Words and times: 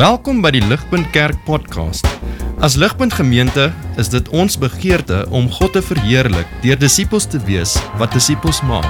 Welkom 0.00 0.38
by 0.40 0.48
die 0.54 0.62
Ligpunt 0.64 1.10
Kerk 1.12 1.36
podcast. 1.44 2.06
As 2.64 2.72
Ligpunt 2.80 3.12
Gemeente 3.12 3.66
is 4.00 4.08
dit 4.08 4.30
ons 4.32 4.54
begeerte 4.56 5.26
om 5.28 5.50
God 5.52 5.74
te 5.76 5.82
verheerlik 5.84 6.48
deur 6.64 6.80
disippels 6.80 7.26
te 7.28 7.36
wees 7.44 7.74
wat 8.00 8.16
disippels 8.16 8.62
maak 8.64 8.88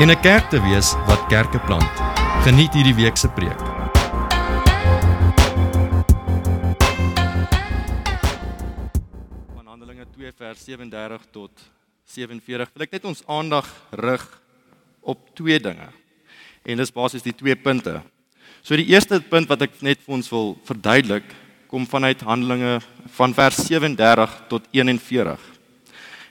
en 0.00 0.08
'n 0.08 0.20
kerk 0.24 0.48
te 0.48 0.56
wees 0.64 0.94
wat 1.04 1.28
kerke 1.28 1.60
plant. 1.68 1.92
Geniet 2.48 2.72
hierdie 2.72 2.96
week 2.96 3.20
se 3.20 3.28
preek. 3.28 3.60
van 9.54 9.66
Handelinge 9.66 10.06
2 10.16 10.32
vers 10.32 10.64
37 10.64 11.22
tot 11.30 11.52
47 12.06 12.72
wil 12.72 12.82
ek 12.88 12.92
net 12.92 13.04
ons 13.04 13.22
aandag 13.26 13.68
rig 13.90 14.40
op 15.02 15.18
twee 15.34 15.60
dinge. 15.60 15.92
En 16.64 16.76
dis 16.76 16.92
basies 16.92 17.22
die 17.22 17.36
twee 17.36 17.56
punte. 17.56 18.00
So 18.68 18.76
die 18.76 18.90
eerste 18.92 19.16
punt 19.24 19.48
wat 19.48 19.62
ek 19.64 19.78
net 19.80 20.02
vir 20.04 20.12
ons 20.18 20.26
wil 20.28 20.50
verduidelik, 20.68 21.24
kom 21.72 21.86
vanuit 21.88 22.20
Handelinge 22.20 22.74
van 23.16 23.32
vers 23.32 23.62
37 23.64 24.34
tot 24.50 24.66
41. 24.76 25.40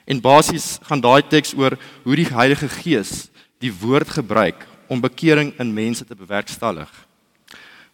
En 0.06 0.20
basies 0.22 0.68
gaan 0.86 1.02
daai 1.02 1.26
teks 1.26 1.50
oor 1.58 1.74
hoe 2.04 2.18
die 2.20 2.28
Heilige 2.30 2.68
Gees 2.76 3.26
die 3.58 3.72
woord 3.74 4.12
gebruik 4.20 4.62
om 4.86 5.02
bekering 5.02 5.50
in 5.58 5.74
mense 5.74 6.06
te 6.06 6.14
bewerkstellig. 6.14 6.86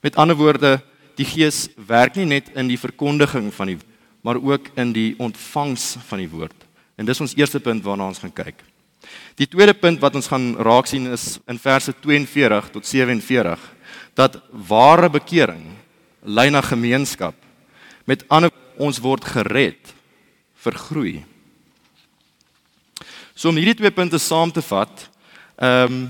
Met 0.04 0.20
ander 0.20 0.36
woorde, 0.36 0.74
die 1.16 1.24
Gees 1.24 1.70
werk 1.80 2.20
nie 2.20 2.28
net 2.28 2.52
in 2.52 2.68
die 2.68 2.76
verkondiging 2.76 3.48
van 3.48 3.72
die 3.72 3.78
maar 4.24 4.36
ook 4.36 4.68
in 4.76 4.92
die 4.92 5.14
ontvangs 5.20 5.94
van 6.10 6.20
die 6.20 6.28
woord. 6.28 6.68
En 7.00 7.08
dis 7.08 7.20
ons 7.20 7.32
eerste 7.36 7.64
punt 7.64 7.80
waarna 7.84 8.10
ons 8.12 8.20
gaan 8.20 8.32
kyk. 8.32 8.60
Die 9.40 9.48
tweede 9.48 9.72
punt 9.72 10.04
wat 10.04 10.20
ons 10.20 10.28
gaan 10.28 10.52
raak 10.60 10.88
sien 10.88 11.08
is 11.12 11.38
in 11.48 11.60
verse 11.60 11.96
42 12.04 12.70
tot 12.76 12.84
47 12.88 13.72
dat 14.14 14.38
ware 14.50 15.10
bekering 15.10 15.74
lei 16.22 16.50
na 16.50 16.60
gemeenskap. 16.64 17.34
Met 18.04 18.24
ander 18.28 18.50
ons 18.80 18.98
word 19.02 19.24
gered 19.24 19.94
vir 20.64 20.78
groei. 20.88 21.16
So 23.34 23.50
om 23.50 23.58
hierdie 23.58 23.76
twee 23.78 23.92
punte 23.94 24.18
saam 24.22 24.52
te 24.54 24.62
vat, 24.64 25.08
ehm 25.58 25.92
um, 25.92 26.04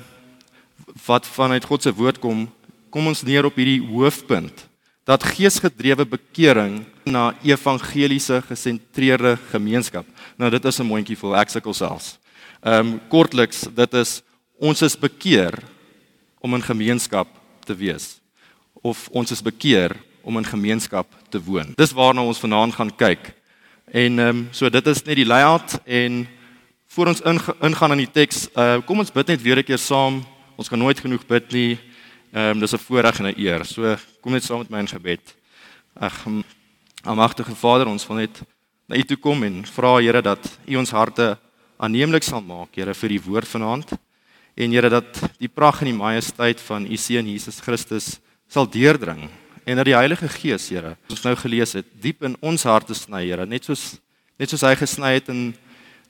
wat 1.07 1.27
vanuit 1.27 1.65
God 1.65 1.83
se 1.83 1.91
woord 1.91 2.21
kom, 2.23 2.45
kom 2.93 3.09
ons 3.11 3.25
neer 3.27 3.47
op 3.49 3.57
hierdie 3.59 3.81
hoofpunt 3.83 4.63
dat 5.05 5.25
geesgedrewe 5.35 6.05
bekering 6.07 6.85
na 7.05 7.33
evangeliese 7.43 8.39
gesentreerde 8.47 9.35
gemeenskap. 9.51 10.07
Nou 10.37 10.51
dit 10.51 10.65
is 10.65 10.79
'n 10.81 10.87
mondjie 10.87 11.17
vol 11.17 11.37
ek 11.37 11.51
sukkel 11.51 11.75
selfs. 11.75 12.19
Ehm 12.63 12.87
um, 12.87 13.01
kortliks, 13.09 13.67
dit 13.75 13.95
is 13.95 14.23
ons 14.61 14.83
is 14.83 14.97
bekeer 14.97 15.59
om 16.41 16.55
in 16.55 16.63
gemeenskap 16.63 17.29
te 17.65 17.75
wees 17.75 18.21
of 18.85 19.09
ons 19.13 19.31
is 19.31 19.43
bekeer 19.43 19.97
om 20.23 20.37
in 20.37 20.45
gemeenskap 20.45 21.09
te 21.33 21.41
woon. 21.41 21.73
Dis 21.77 21.93
waarna 21.93 22.25
ons 22.25 22.41
vanaand 22.41 22.75
gaan 22.75 22.93
kyk. 22.97 23.33
En 23.93 24.19
ehm 24.19 24.29
um, 24.29 24.49
so 24.53 24.71
dit 24.71 24.87
is 24.87 25.03
net 25.05 25.17
die 25.17 25.29
layout 25.29 25.79
en 25.85 26.27
voor 26.95 27.11
ons 27.13 27.23
ingaan 27.61 27.93
in 27.93 28.05
die 28.05 28.13
teks, 28.13 28.49
uh, 28.55 28.79
kom 28.87 28.99
ons 28.99 29.13
bid 29.13 29.33
net 29.33 29.43
weer 29.43 29.59
'n 29.59 29.65
keer 29.65 29.79
saam. 29.79 30.23
Ons 30.57 30.69
kan 30.69 30.79
nooit 30.79 31.01
genoeg 31.01 31.27
bid 31.27 31.53
nie. 31.53 31.79
Ehm 32.33 32.51
um, 32.51 32.61
dis 32.61 32.73
'n 32.73 32.79
voorreg 32.79 33.19
en 33.19 33.27
'n 33.27 33.39
eer. 33.39 33.65
So 33.65 33.97
kom 34.21 34.33
net 34.33 34.45
saam 34.45 34.59
met 34.59 34.71
my 34.71 34.79
in 34.79 34.89
gebed. 34.89 35.35
Ag, 35.95 36.27
almagtige 37.05 37.55
Vader, 37.55 37.87
ons 37.87 38.07
wil 38.07 38.17
net 38.17 38.43
na 38.89 38.97
U 38.97 39.03
toe 39.03 39.17
kom 39.17 39.43
en 39.43 39.65
vra 39.67 40.01
Here 40.01 40.23
dat 40.23 40.59
U 40.67 40.77
ons 40.77 40.91
harte 40.91 41.39
aanneemlik 41.77 42.23
sal 42.23 42.41
maak, 42.41 42.75
Here, 42.75 42.95
vir 42.95 43.09
die 43.09 43.21
woord 43.21 43.49
vanaand. 43.49 43.93
En 44.55 44.71
Here 44.71 44.89
dat 44.89 45.19
die 45.39 45.51
pragt 45.51 45.83
en 45.83 45.91
die 45.91 45.97
majesteit 45.97 46.61
van 46.63 46.87
U 46.87 46.97
seun 46.97 47.27
Jesus 47.27 47.59
Christus 47.61 48.19
sal 48.49 48.69
deurdring 48.71 49.27
en 49.65 49.81
dat 49.81 49.89
die 49.89 49.97
Heilige 49.97 50.29
Gees, 50.29 50.69
Here, 50.69 50.95
ons 51.11 51.25
nou 51.25 51.35
gelees 51.41 51.73
het, 51.75 51.89
diep 52.01 52.23
in 52.27 52.37
ons 52.45 52.67
harte 52.69 52.95
sny, 52.95 53.25
Here, 53.25 53.47
net 53.47 53.67
soos 53.67 53.97
net 54.39 54.51
soos 54.51 54.65
hy 54.67 54.75
gesny 54.77 55.15
het 55.17 55.31
in 55.31 55.53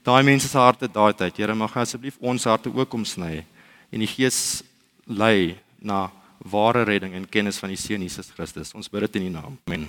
daai 0.04 0.22
mense 0.24 0.48
se 0.48 0.58
harte 0.58 0.88
daai 0.88 1.12
tyd. 1.16 1.36
Here, 1.38 1.54
mag 1.56 1.76
asseblief 1.76 2.16
ons 2.20 2.44
harte 2.48 2.72
ook 2.72 2.90
kom 2.92 3.04
sny 3.08 3.44
en 3.92 4.02
die 4.02 4.10
Gees 4.10 4.62
lei 5.06 5.56
na 5.78 6.08
ware 6.44 6.84
redding 6.84 7.14
en 7.16 7.28
kennis 7.28 7.60
van 7.60 7.72
die 7.72 7.80
seun 7.80 8.02
Jesus 8.04 8.32
Christus. 8.34 8.74
Ons 8.76 8.90
bid 8.92 9.06
dit 9.06 9.20
in 9.20 9.28
U 9.30 9.36
naam. 9.38 9.58
Amen. 9.68 9.88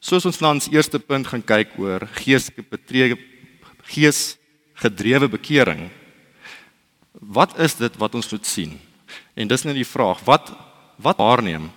Soos 0.00 0.24
ons 0.28 0.38
na 0.40 0.54
ons 0.54 0.68
eerste 0.72 1.00
punt 1.02 1.26
gaan 1.26 1.42
kyk 1.44 1.74
oor 1.82 2.06
geesbetree 2.22 3.16
gees 3.90 4.38
gedrewe 4.82 5.28
bekering. 5.28 5.88
Wat 7.12 7.58
is 7.58 7.74
dit 7.74 7.96
wat 7.98 8.14
ons 8.14 8.30
moet 8.30 8.46
sien? 8.46 8.78
En 9.34 9.48
dis 9.48 9.64
net 9.66 9.78
die 9.78 9.88
vraag, 9.88 10.22
wat 10.26 10.52
wat 10.98 11.20
waarneem? 11.22 11.68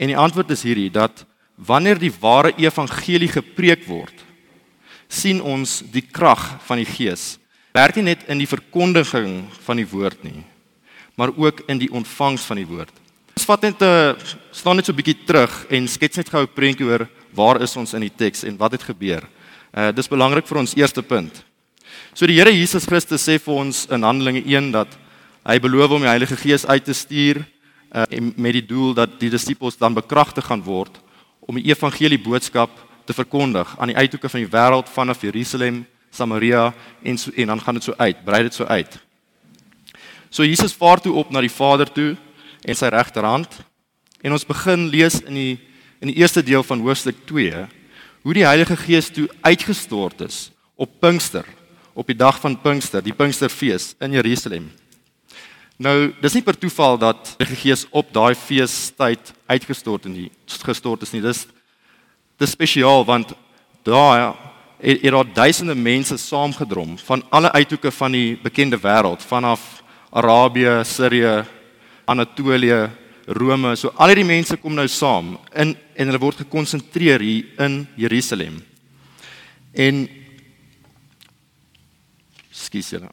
En 0.00 0.08
die 0.08 0.16
antwoord 0.16 0.54
is 0.54 0.62
hierdie 0.64 0.88
dat 0.88 1.26
wanneer 1.54 1.98
die 2.00 2.12
ware 2.20 2.54
evangelie 2.56 3.28
gepreek 3.28 3.82
word, 3.84 4.14
sien 5.08 5.42
ons 5.44 5.82
die 5.92 6.04
krag 6.04 6.40
van 6.64 6.80
die 6.80 6.88
Gees. 6.88 7.36
Werk 7.76 7.98
nie 7.98 8.06
net 8.08 8.24
in 8.32 8.40
die 8.40 8.48
verkondiging 8.48 9.42
van 9.66 9.80
die 9.80 9.88
woord 9.88 10.22
nie, 10.24 10.44
maar 11.18 11.34
ook 11.36 11.64
in 11.68 11.80
die 11.82 11.90
ontvangs 11.92 12.46
van 12.48 12.60
die 12.60 12.68
woord. 12.68 12.94
Ons 13.36 13.46
vat 13.46 13.62
net 13.62 13.82
'n 13.82 14.16
staan 14.52 14.76
net 14.76 14.86
so 14.86 14.92
'n 14.92 14.96
bietjie 14.96 15.24
terug 15.26 15.66
en 15.70 15.88
skets 15.88 16.16
net 16.16 16.28
gou 16.28 16.42
'n 16.42 16.54
prentjie 16.54 16.86
oor 16.86 17.08
waar 17.34 17.60
is 17.60 17.76
ons 17.76 17.94
in 17.94 18.00
die 18.00 18.16
teks 18.16 18.44
en 18.44 18.56
wat 18.56 18.72
het 18.72 18.82
gebeur. 18.82 19.22
Uh 19.76 19.92
dis 19.92 20.08
belangrik 20.08 20.46
vir 20.46 20.58
ons 20.58 20.74
eerste 20.74 21.02
punt. 21.02 21.44
So 22.18 22.26
die 22.26 22.34
Here 22.34 22.50
Jesus 22.50 22.82
Christus 22.82 23.22
sê 23.22 23.36
vir 23.38 23.54
ons 23.54 23.84
in 23.94 24.02
Handelinge 24.02 24.40
1 24.42 24.72
dat 24.74 24.90
hy 25.46 25.54
beloof 25.62 25.92
om 25.94 26.02
die 26.02 26.08
Heilige 26.10 26.34
Gees 26.34 26.64
uit 26.66 26.82
te 26.82 26.90
stuur 26.90 27.44
uh 27.94 28.06
met 28.34 28.56
die 28.56 28.62
doel 28.66 28.90
dat 28.96 29.12
die 29.20 29.28
disippels 29.30 29.76
dan 29.78 29.94
bekragtig 29.94 30.48
gaan 30.50 30.64
word 30.66 30.96
om 31.46 31.60
die 31.60 31.70
evangelie 31.70 32.18
boodskap 32.18 32.72
te 33.06 33.14
verkondig 33.14 33.70
aan 33.78 33.92
die 33.92 33.96
uithoeke 33.96 34.26
van 34.32 34.42
die 34.42 34.50
wêreld 34.50 34.90
vanaf 34.90 35.22
Jerusalem, 35.22 35.84
Samaria 36.10 36.72
en 37.06 37.20
so, 37.22 37.30
en 37.36 37.52
dan 37.52 37.62
gaan 37.62 37.78
dit 37.78 37.86
so 37.86 37.94
uit, 38.02 38.24
brei 38.26 38.42
dit 38.48 38.58
so 38.58 38.66
uit. 38.66 38.98
So 40.28 40.42
Jesus 40.42 40.74
vaar 40.74 40.98
toe 40.98 41.14
op 41.22 41.30
na 41.30 41.38
die 41.38 41.54
Vader 41.54 41.86
toe 41.86 42.16
en 42.64 42.74
sy 42.74 42.90
regterhand 42.90 43.60
en 44.26 44.34
ons 44.34 44.48
begin 44.48 44.88
lees 44.90 45.20
in 45.22 45.38
die 45.38 45.54
in 46.02 46.10
die 46.10 46.18
eerste 46.18 46.42
deel 46.42 46.66
van 46.66 46.82
hoofstuk 46.82 47.22
2 47.30 47.62
hoe 48.26 48.34
die 48.34 48.46
Heilige 48.48 48.74
Gees 48.82 49.06
toe 49.06 49.28
uitgestort 49.46 50.26
is 50.26 50.48
op 50.74 50.98
Pinkster, 50.98 51.46
op 51.98 52.06
die 52.06 52.16
dag 52.16 52.36
van 52.38 52.54
Pinkster, 52.62 53.02
die 53.02 53.14
Pinksterfees 53.14 53.96
in 53.98 54.12
Jerusalem. 54.14 54.68
Nou, 55.82 56.12
dis 56.22 56.36
nie 56.36 56.44
per 56.46 56.54
toeval 56.58 56.98
dat 56.98 57.32
die 57.42 57.58
Gees 57.58 57.86
op 57.90 58.12
daai 58.14 58.36
feestyd 58.38 59.32
uitgestort 59.50 60.06
en 60.06 60.14
die 60.14 60.28
gestort 60.62 61.02
is 61.06 61.14
nie. 61.14 61.22
Dis 61.24 61.46
dis 62.38 62.54
spesiaal 62.54 63.02
want 63.06 63.32
daar 63.86 64.36
het, 64.78 65.02
het 65.02 65.10
daar 65.10 65.32
duisende 65.34 65.74
mense 65.74 66.18
saamgedrom 66.22 66.94
van 67.02 67.24
alle 67.34 67.50
uithoeke 67.52 67.90
van 67.90 68.14
die 68.14 68.36
bekende 68.42 68.78
wêreld, 68.78 69.24
vanaf 69.26 69.82
Arabië, 70.14 70.84
Sirië, 70.86 71.42
Anatolië, 72.06 72.88
Rome. 73.26 73.74
So 73.76 73.90
al 73.96 74.14
hierdie 74.14 74.28
mense 74.28 74.56
kom 74.62 74.78
nou 74.78 74.86
saam 74.86 75.34
in 75.50 75.74
en 75.98 76.12
hulle 76.12 76.22
word 76.22 76.44
gekonsentreer 76.44 77.26
hier 77.26 77.66
in 77.66 77.80
Jerusalem. 77.98 78.62
En 79.74 80.06
skus 82.58 82.92
julle. 82.94 83.10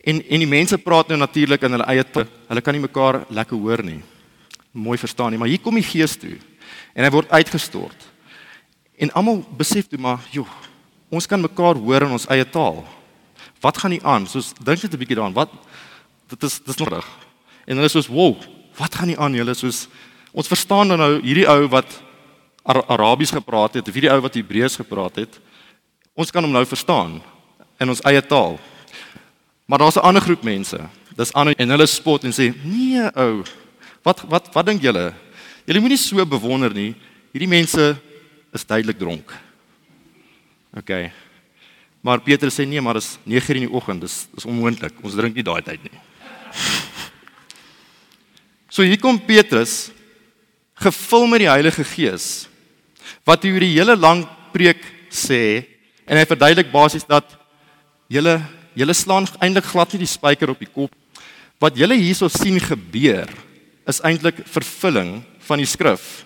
En 0.00 0.20
en 0.22 0.44
die 0.44 0.48
mense 0.48 0.78
praat 0.80 1.10
nou 1.12 1.18
natuurlik 1.20 1.62
in 1.66 1.76
hulle 1.76 1.88
eie 1.92 2.04
taal. 2.04 2.28
Hulle 2.48 2.64
kan 2.64 2.76
nie 2.76 2.84
mekaar 2.86 3.24
lekker 3.28 3.58
hoor 3.58 3.82
nie. 3.84 4.00
Mooi 4.72 4.96
verstaan 4.98 5.34
nie, 5.34 5.40
maar 5.40 5.50
hier 5.50 5.60
kom 5.60 5.74
die 5.74 5.84
Gees 5.84 6.16
toe 6.16 6.38
en 6.94 7.04
hy 7.04 7.10
word 7.10 7.30
uitgestort. 7.30 8.06
En 9.00 9.12
almal 9.16 9.40
besef 9.58 9.88
toe 9.88 9.98
maar, 9.98 10.20
joh, 10.30 10.48
ons 11.10 11.26
kan 11.26 11.40
mekaar 11.40 11.78
hoor 11.80 12.06
in 12.06 12.14
ons 12.14 12.28
eie 12.30 12.44
taal. 12.46 12.82
Wat 13.60 13.78
gaan 13.78 13.94
nie 13.94 14.02
aan? 14.06 14.26
Soos 14.30 14.52
dink 14.58 14.82
net 14.82 14.94
'n 14.94 14.98
bietjie 14.98 15.16
daaraan. 15.16 15.36
Wat 15.36 15.50
dit 16.28 16.42
is 16.42 16.60
dis 16.60 16.76
nog 16.76 16.88
reg. 16.88 17.06
En 17.66 17.76
hulle 17.76 17.86
is 17.86 17.92
soos, 17.92 18.08
"Wow, 18.08 18.36
wat 18.78 18.94
gaan 18.94 19.08
nie 19.08 19.18
aan 19.18 19.34
julle 19.34 19.54
soos 19.54 19.88
ons 20.32 20.48
verstaan 20.48 20.88
dan 20.88 20.98
nou 20.98 21.20
hierdie 21.20 21.48
ou 21.48 21.68
wat 21.68 22.02
Ar 22.62 22.84
Arabies 22.92 23.32
gepraat 23.32 23.74
het 23.74 23.88
of 23.88 23.94
hierdie 23.96 24.12
ou 24.12 24.20
wat 24.20 24.34
Hebreëus 24.36 24.76
gepraat 24.76 25.16
het. 25.16 25.40
Ons 26.14 26.30
kan 26.30 26.44
hom 26.44 26.52
nou 26.52 26.64
verstaan 26.68 27.22
in 27.80 27.88
ons 27.88 28.02
eie 28.08 28.20
taal. 28.22 28.58
Maar 29.66 29.78
daar's 29.78 29.96
'n 29.96 30.06
ander 30.06 30.22
groep 30.22 30.42
mense. 30.42 30.78
Dis 31.16 31.32
ander 31.32 31.54
en 31.56 31.70
hulle 31.70 31.86
spot 31.86 32.24
en 32.24 32.32
sê: 32.32 32.52
"Nee, 32.64 33.10
ou. 33.14 33.44
Wat 34.02 34.20
wat 34.28 34.54
wat 34.54 34.66
dink 34.66 34.82
julle? 34.82 35.14
Julle 35.66 35.80
moenie 35.80 35.98
so 35.98 36.26
bewonder 36.26 36.74
nie. 36.74 36.94
Hierdie 37.32 37.48
mense 37.48 37.96
is 38.52 38.66
duidelik 38.66 38.98
dronk." 38.98 39.32
OK. 40.76 41.10
Maar 42.00 42.20
Petrus 42.20 42.54
sê 42.54 42.66
nee, 42.66 42.80
maar 42.80 42.94
dis 42.94 43.18
9:00 43.24 43.54
in 43.54 43.66
die 43.66 43.72
oggend. 43.72 44.00
Dis 44.00 44.28
is 44.36 44.44
onmoontlik. 44.44 44.92
Ons 45.02 45.14
drink 45.14 45.34
nie 45.34 45.42
daai 45.42 45.62
tyd 45.62 45.82
nie. 45.82 46.00
So 48.70 48.82
hier 48.82 49.00
kom 49.02 49.18
Petrus 49.18 49.90
gevul 50.78 51.26
met 51.26 51.42
die 51.42 51.50
Heilige 51.50 51.82
Gees 51.84 52.46
wat 53.26 53.44
oor 53.44 53.58
die 53.58 53.74
hele 53.74 53.96
lang 53.98 54.22
preek 54.54 54.78
sê 55.10 55.66
en 56.06 56.16
hy 56.16 56.22
verduidelik 56.24 56.70
basies 56.70 57.02
dat 57.02 57.39
julle 58.10 58.40
julle 58.78 58.94
slaan 58.94 59.26
eintlik 59.42 59.66
glad 59.70 59.92
nie 59.94 60.04
die 60.04 60.10
spyker 60.10 60.52
op 60.52 60.60
die 60.62 60.70
kop 60.70 60.94
wat 61.60 61.76
julle 61.76 61.98
hierso 61.98 62.30
sien 62.32 62.58
gebeur 62.62 63.28
is 63.90 64.00
eintlik 64.06 64.42
vervulling 64.48 65.18
van 65.48 65.60
die 65.60 65.68
skrif. 65.68 66.22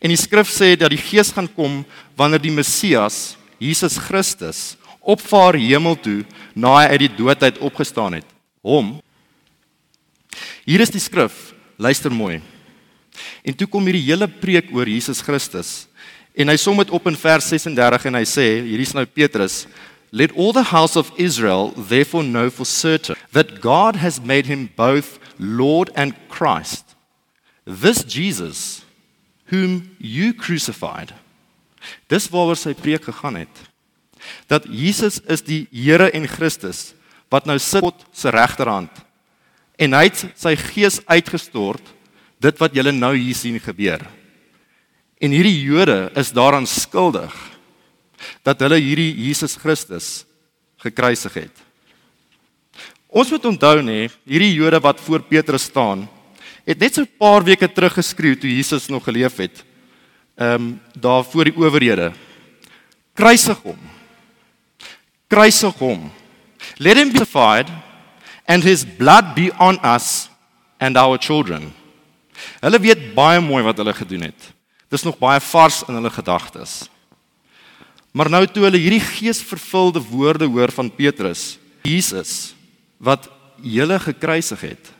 En 0.00 0.12
die 0.12 0.18
skrif 0.18 0.48
sê 0.50 0.72
dat 0.80 0.92
die 0.92 1.00
Gees 1.00 1.30
gaan 1.34 1.48
kom 1.52 1.82
wanneer 2.18 2.40
die 2.42 2.54
Messias, 2.54 3.36
Jesus 3.60 3.98
Christus, 4.00 4.78
opvaar 5.00 5.58
hemel 5.60 5.96
toe 6.00 6.22
na 6.56 6.72
hy 6.78 6.86
uit 6.94 7.02
die 7.04 7.12
dood 7.18 7.44
uit 7.44 7.60
opgestaan 7.60 8.18
het. 8.18 8.26
Hom. 8.64 8.96
Hier 10.64 10.82
is 10.84 10.92
die 10.92 11.02
skrif. 11.02 11.50
Luister 11.80 12.12
mooi. 12.12 12.40
En 13.44 13.56
toe 13.56 13.68
kom 13.68 13.86
hierdie 13.88 14.08
hele 14.08 14.28
preek 14.28 14.68
oor 14.76 14.88
Jesus 14.88 15.22
Christus. 15.24 15.86
En 16.36 16.48
hy 16.48 16.56
som 16.60 16.76
dit 16.78 16.92
op 16.94 17.08
in 17.10 17.16
vers 17.18 17.48
36 17.52 18.06
en 18.08 18.18
hy 18.20 18.26
sê, 18.28 18.46
hierdie 18.64 18.86
is 18.86 18.94
nou 18.96 19.04
Petrus, 19.08 19.64
Let 20.12 20.32
all 20.36 20.52
the 20.52 20.70
house 20.74 20.96
of 20.96 21.12
Israel 21.16 21.72
therefore 21.76 22.24
know 22.24 22.50
for 22.50 22.64
certain 22.64 23.16
that 23.32 23.60
God 23.60 23.96
has 23.96 24.20
made 24.20 24.46
him 24.46 24.70
both 24.76 25.18
Lord 25.38 25.90
and 25.94 26.14
Christ. 26.28 26.96
This 27.64 28.02
Jesus 28.02 28.84
whom 29.46 29.96
you 29.98 30.34
crucified. 30.34 31.14
Dis 32.08 32.28
waaroor 32.30 32.58
sy 32.58 32.74
preek 32.74 33.06
gegaan 33.06 33.38
het. 33.40 33.62
Dat 34.50 34.66
Jesus 34.68 35.20
is 35.30 35.42
die 35.46 35.66
Here 35.70 36.10
en 36.10 36.26
Christus 36.28 36.92
wat 37.30 37.46
nou 37.46 37.58
sit 37.62 37.84
God 37.84 38.02
se 38.12 38.30
regterhand. 38.34 38.90
En 39.78 39.94
hy 39.94 40.08
het 40.08 40.24
sy 40.36 40.56
gees 40.58 40.98
uitgestort 41.06 41.94
dit 42.42 42.58
wat 42.60 42.74
julle 42.74 42.92
nou 42.92 43.14
hier 43.14 43.36
sien 43.36 43.58
gebeur. 43.62 44.02
En 45.20 45.32
hierdie 45.34 45.60
Jode 45.62 46.08
is 46.18 46.34
daaraan 46.34 46.66
skuldig 46.66 47.34
dat 48.42 48.60
hulle 48.60 48.78
hierdie 48.80 49.12
Jesus 49.26 49.56
Christus 49.56 50.24
gekruisig 50.80 51.34
het. 51.34 51.56
Ons 53.10 53.30
moet 53.30 53.44
onthou 53.50 53.80
nê, 53.82 54.08
hierdie 54.24 54.54
Jode 54.54 54.80
wat 54.80 55.00
voor 55.02 55.22
Petrus 55.26 55.66
staan, 55.66 56.06
het 56.64 56.78
net 56.78 56.94
so 56.94 57.02
'n 57.02 57.16
paar 57.18 57.44
weke 57.44 57.68
terug 57.68 57.94
geskreeu 57.94 58.36
toe 58.36 58.50
Jesus 58.50 58.88
nog 58.88 59.04
geleef 59.04 59.36
het. 59.36 59.64
Ehm 60.36 60.54
um, 60.54 60.80
daar 60.94 61.24
voor 61.24 61.44
die 61.44 61.56
owerhede. 61.56 62.12
Kruisig 63.14 63.58
hom. 63.62 63.78
Kruisig 65.28 65.74
hom. 65.74 66.10
Let 66.78 66.96
him 66.96 67.12
be 67.12 67.18
crucified 67.18 67.68
and 68.46 68.62
his 68.62 68.84
blood 68.84 69.34
be 69.34 69.52
on 69.58 69.78
us 69.84 70.28
and 70.78 70.96
our 70.96 71.18
children. 71.18 71.72
Hulle 72.60 72.78
weet 72.80 73.14
baie 73.14 73.40
mooi 73.40 73.62
wat 73.62 73.76
hulle 73.76 73.94
gedoen 73.94 74.30
het. 74.30 74.52
Dis 74.88 75.04
nog 75.06 75.18
baie 75.18 75.40
vars 75.40 75.82
in 75.88 75.94
hulle 75.94 76.10
gedagtes. 76.10 76.88
Maar 78.12 78.30
nou 78.30 78.42
toe 78.50 78.64
hulle 78.66 78.80
hierdie 78.80 79.02
geesvervulde 79.02 80.02
woorde 80.10 80.48
hoor 80.50 80.72
van 80.74 80.90
Petrus, 80.90 81.58
Jesus 81.86 82.54
wat 83.00 83.30
hulle 83.62 83.96
gekruisig 84.02 84.60
het, 84.60 84.90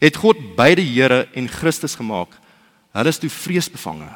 het 0.00 0.16
God 0.16 0.38
beide 0.56 0.82
Here 0.84 1.26
en 1.36 1.48
Christus 1.48 1.96
gemaak. 1.98 2.32
Hulle 2.96 3.12
is 3.12 3.20
toe 3.20 3.30
vreesbevange. 3.30 4.08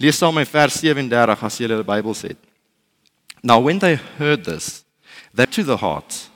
Lees 0.00 0.18
saam 0.18 0.34
my 0.36 0.44
vers 0.48 0.78
37 0.80 1.44
as 1.46 1.58
jy 1.60 1.68
die 1.68 1.82
Bybel 1.86 2.16
sê. 2.16 2.32
Now 3.42 3.60
when 3.60 3.78
they 3.78 3.98
heard 4.18 4.44
this, 4.44 4.84
they 5.34 5.46
to 5.46 5.64
the 5.64 5.76
heart 5.76 6.30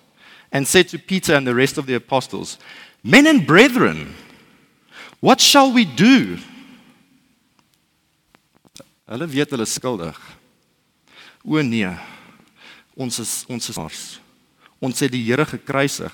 and 0.53 0.67
said 0.67 0.89
to 0.91 0.99
Peter 0.99 1.35
and 1.35 1.47
the 1.47 1.55
rest 1.55 1.79
of 1.79 1.87
the 1.87 1.95
apostles, 1.95 2.59
Men 3.03 3.27
and 3.27 3.47
brethren, 3.47 4.15
what 5.21 5.41
shall 5.41 5.73
we 5.73 5.85
do? 5.85 6.39
Hulle 9.07 9.29
weet 9.31 9.53
hulle 9.55 9.67
skuldig. 9.67 10.19
O 11.47 11.63
nee. 11.63 11.87
Ons 12.99 13.21
is 13.23 13.33
ons 13.47 13.69
is 13.71 13.77
mars. 13.79 14.01
Ons 14.83 14.99
het 15.05 15.13
die 15.13 15.23
Here 15.23 15.47
gekruisig. 15.47 16.13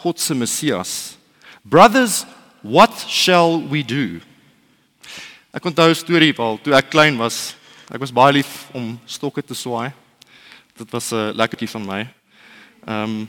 God 0.00 0.20
se 0.20 0.34
Messias. 0.34 1.16
Brothers, 1.62 2.24
what 2.62 2.94
shall 3.08 3.60
we 3.60 3.82
do? 3.82 4.20
Ek 5.52 5.64
onthou 5.64 5.88
'n 5.88 5.94
storie 5.94 6.32
waar 6.32 6.58
toe 6.62 6.74
ek 6.74 6.90
klein 6.90 7.16
was, 7.18 7.54
ek 7.92 8.00
was 8.00 8.12
baie 8.12 8.32
lief 8.32 8.68
om 8.72 8.98
stokke 9.06 9.42
te 9.42 9.54
swaai. 9.54 9.92
Dit 10.76 10.90
was 10.90 11.12
'n 11.12 11.36
lekkertjie 11.36 11.68
van 11.68 11.86
my. 11.86 12.00
Ehm 12.86 13.04
um, 13.04 13.28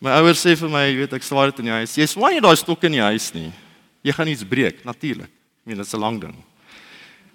my 0.00 0.10
ouers 0.20 0.44
sê 0.44 0.56
vir 0.56 0.68
my, 0.68 0.84
jy 0.90 0.96
weet, 0.96 1.12
ek 1.12 1.22
swaai 1.22 1.50
dit 1.50 1.58
in 1.58 1.64
die 1.64 1.72
huis. 1.72 1.96
Jy 1.96 2.06
swaai 2.06 2.34
nie 2.34 2.40
daai 2.40 2.56
stokke 2.56 2.86
in 2.86 2.92
die 2.92 3.00
huis 3.00 3.32
nie. 3.32 3.52
Jy 4.02 4.12
gaan 4.12 4.28
iets 4.28 4.44
breek, 4.44 4.84
natuurlik. 4.84 5.30
Ek 5.30 5.64
meen 5.64 5.76
dit 5.76 5.86
is 5.86 5.94
'n 5.94 6.00
lang 6.00 6.20
ding. 6.20 6.36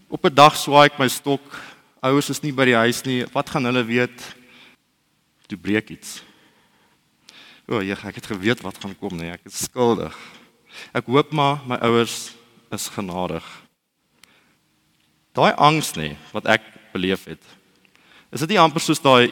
Op 0.09 0.25
'n 0.25 0.33
dag 0.33 0.55
swaai 0.55 0.85
ek 0.85 1.00
my 1.00 1.07
stok 1.07 1.41
ouers 2.01 2.30
is 2.31 2.42
nie 2.44 2.54
by 2.56 2.68
die 2.69 2.78
huis 2.80 3.01
nie. 3.06 3.24
Wat 3.34 3.50
gaan 3.51 3.68
hulle 3.68 3.84
weet? 3.88 4.24
Toe 5.50 5.57
breek 5.60 5.92
iets. 5.94 6.19
O, 7.69 7.81
ja, 7.86 7.98
ek 8.07 8.18
het 8.22 8.30
geweet 8.31 8.63
wat 8.66 8.80
gaan 8.81 8.96
kom, 8.98 9.13
nee, 9.18 9.30
ek 9.30 9.46
is 9.50 9.66
skuldig. 9.68 10.16
Ek 10.96 11.10
hoop 11.12 11.34
maar 11.36 11.60
my 11.69 11.78
ouers 11.86 12.31
is 12.74 12.88
genadig. 12.94 13.46
Daai 15.38 15.54
angs 15.54 15.92
nê 15.98 16.16
wat 16.34 16.48
ek 16.50 16.66
beleef 16.94 17.28
het. 17.30 17.42
Is 18.34 18.42
dit 18.46 18.56
nie 18.56 18.62
amper 18.62 18.81
soos 18.81 19.01
daai 19.01 19.30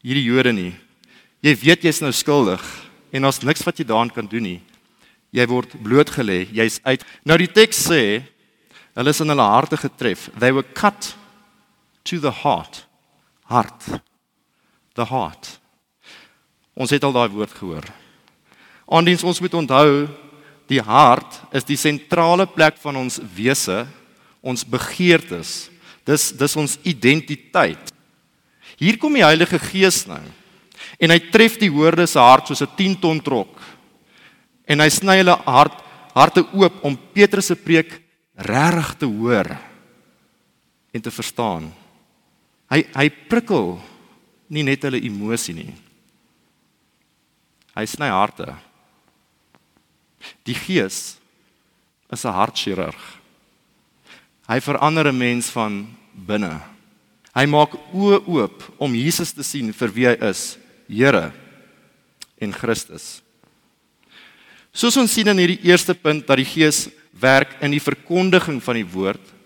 hierdie 0.00 0.24
Jode 0.24 0.54
nie? 0.56 0.72
Jy 1.44 1.54
weet 1.60 1.84
jy's 1.88 2.00
nou 2.04 2.12
skuldig 2.16 2.64
en 3.12 3.26
daar's 3.26 3.42
niks 3.44 3.64
wat 3.66 3.80
jy 3.80 3.86
daaraan 3.88 4.12
kan 4.12 4.28
doen 4.28 4.44
nie. 4.44 4.60
Jy 5.36 5.46
word 5.48 5.76
blootgelê, 5.84 6.42
jy's 6.52 6.80
uit. 6.84 7.04
Nou 7.24 7.36
die 7.40 7.50
teks 7.50 7.84
sê 7.88 8.02
Hulle 8.94 9.12
is 9.14 9.20
in 9.22 9.30
hulle 9.32 9.46
harte 9.46 9.78
getref. 9.78 10.28
They 10.38 10.52
were 10.52 10.66
cut 10.74 11.14
to 12.04 12.18
the 12.18 12.32
heart. 12.42 12.84
Hart. 13.44 14.02
The 14.94 15.06
heart. 15.06 15.58
Ons 16.74 16.90
het 16.94 17.04
al 17.04 17.14
daai 17.14 17.28
woord 17.30 17.54
gehoor. 17.54 17.86
Aandiens 18.90 19.22
ons 19.26 19.40
moet 19.42 19.54
onthou 19.54 20.08
die 20.70 20.82
hart 20.82 21.38
is 21.54 21.66
die 21.66 21.78
sentrale 21.78 22.46
plek 22.46 22.78
van 22.82 22.98
ons 22.98 23.18
wese, 23.34 23.84
ons 24.42 24.66
begeertes. 24.66 25.68
Dis 26.06 26.30
dis 26.34 26.56
ons 26.58 26.78
identiteit. 26.86 27.90
Hier 28.80 28.98
kom 28.98 29.14
die 29.14 29.26
Heilige 29.26 29.58
Gees 29.70 30.04
nou. 30.08 30.22
En 30.98 31.12
hy 31.12 31.18
tref 31.30 31.58
die 31.60 31.70
woorde 31.70 32.06
se 32.08 32.18
hart 32.18 32.48
soos 32.48 32.62
'n 32.62 32.76
10 32.76 33.00
ton 33.00 33.20
trok. 33.20 33.60
En 34.66 34.80
hy 34.80 34.88
sny 34.88 35.18
hulle 35.20 35.36
hart 35.46 35.82
harte 36.14 36.42
oop 36.52 36.84
om 36.84 36.98
Petrus 37.14 37.46
se 37.46 37.54
preek 37.54 38.00
regtig 38.40 38.94
te 39.00 39.06
hoor 39.06 39.52
en 40.90 41.02
te 41.02 41.12
verstaan. 41.12 41.70
Hy 42.70 42.84
hy 42.94 43.06
prikkel 43.30 43.76
nie 44.50 44.64
net 44.66 44.84
hulle 44.86 45.02
emosie 45.02 45.54
nie. 45.54 45.72
Hy 47.76 47.86
sny 47.86 48.10
harte. 48.10 48.48
Die 50.44 50.54
Gees 50.54 51.16
is 52.10 52.24
'n 52.24 52.34
hartchirurg. 52.34 53.00
Hy 54.48 54.58
verander 54.60 55.08
'n 55.08 55.18
mens 55.18 55.50
van 55.50 55.86
binne. 56.14 56.60
Hy 57.34 57.46
maak 57.46 57.74
oë 57.94 58.26
oop 58.26 58.74
om 58.78 58.94
Jesus 58.94 59.32
te 59.32 59.42
sien 59.42 59.72
vir 59.72 59.92
wie 59.94 60.06
hy 60.06 60.16
is, 60.30 60.58
Here 60.88 61.32
en 62.40 62.52
Christus. 62.52 63.22
Soos 64.72 64.96
ons 64.96 65.12
sien 65.12 65.28
in 65.28 65.38
hierdie 65.38 65.62
eerste 65.70 65.94
punt 65.94 66.26
dat 66.26 66.36
die 66.36 66.44
Gees 66.44 66.88
werk 67.20 67.56
in 67.60 67.74
die 67.74 67.82
verkondiging 67.82 68.60
van 68.64 68.80
die 68.80 68.86
woord 68.86 69.36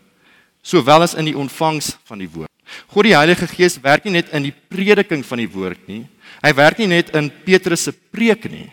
sowel 0.64 1.04
as 1.04 1.14
in 1.18 1.28
die 1.28 1.36
ontvangs 1.36 1.92
van 2.08 2.22
die 2.22 2.30
woord. 2.30 2.50
God 2.88 3.04
die 3.04 3.16
Heilige 3.16 3.46
Gees 3.50 3.76
werk 3.84 4.06
nie 4.06 4.16
net 4.16 4.30
in 4.32 4.46
die 4.46 4.54
prediking 4.72 5.20
van 5.26 5.42
die 5.42 5.50
woord 5.50 5.82
nie. 5.90 6.06
Hy 6.40 6.52
werk 6.56 6.80
nie 6.80 6.88
net 6.88 7.12
in 7.16 7.28
Petrus 7.44 7.84
se 7.84 7.92
preek 7.92 8.48
nie, 8.48 8.70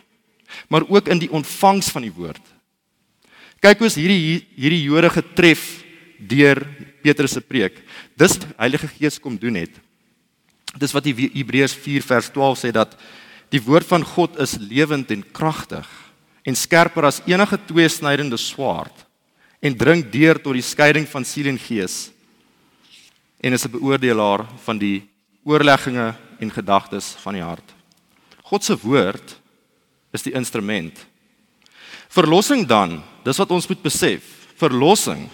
maar 0.72 0.88
ook 0.88 1.12
in 1.12 1.20
die 1.20 1.32
ontvangs 1.32 1.92
van 1.92 2.08
die 2.08 2.14
woord. 2.16 2.42
Kyk 3.62 3.84
hoe 3.84 3.92
hierdie 3.94 4.42
hierdie 4.56 4.84
Jode 4.88 5.12
getref 5.14 5.66
deur 6.18 6.64
Petrus 7.04 7.36
se 7.36 7.44
preek. 7.44 7.82
Dis 8.18 8.40
Heilige 8.56 8.88
Gees 8.96 9.20
kom 9.20 9.36
doen 9.38 9.60
het. 9.60 9.76
Dis 10.80 10.96
wat 10.96 11.04
die 11.04 11.28
Hebreërs 11.36 11.76
4 11.76 12.06
vers 12.08 12.32
12 12.32 12.64
sê 12.64 12.72
dat 12.72 12.96
die 13.52 13.62
woord 13.62 13.86
van 13.90 14.06
God 14.08 14.40
is 14.40 14.56
lewend 14.62 15.12
en 15.12 15.26
kragtig 15.36 15.90
en 16.44 16.56
skerper 16.56 17.06
as 17.06 17.22
enige 17.26 17.58
tweesnydende 17.68 18.38
swaard 18.38 19.06
en 19.62 19.78
dring 19.78 20.02
deur 20.10 20.42
tot 20.42 20.58
die 20.58 20.66
skeiding 20.66 21.06
van 21.10 21.26
siel 21.26 21.52
en 21.52 21.60
gees 21.60 22.10
en 23.42 23.54
is 23.54 23.66
'n 23.66 23.72
beoordelaar 23.72 24.46
van 24.66 24.78
die 24.78 25.10
oorlegginge 25.44 26.14
en 26.40 26.52
gedagtes 26.52 27.16
van 27.22 27.34
die 27.34 27.44
hart. 27.44 27.74
God 28.44 28.64
se 28.64 28.78
woord 28.78 29.40
is 30.14 30.24
die 30.24 30.34
instrument. 30.34 31.06
Verlossing 32.10 32.68
dan, 32.68 33.02
dis 33.24 33.38
wat 33.38 33.52
ons 33.52 33.68
moet 33.68 33.82
besef. 33.82 34.22
Verlossing 34.60 35.30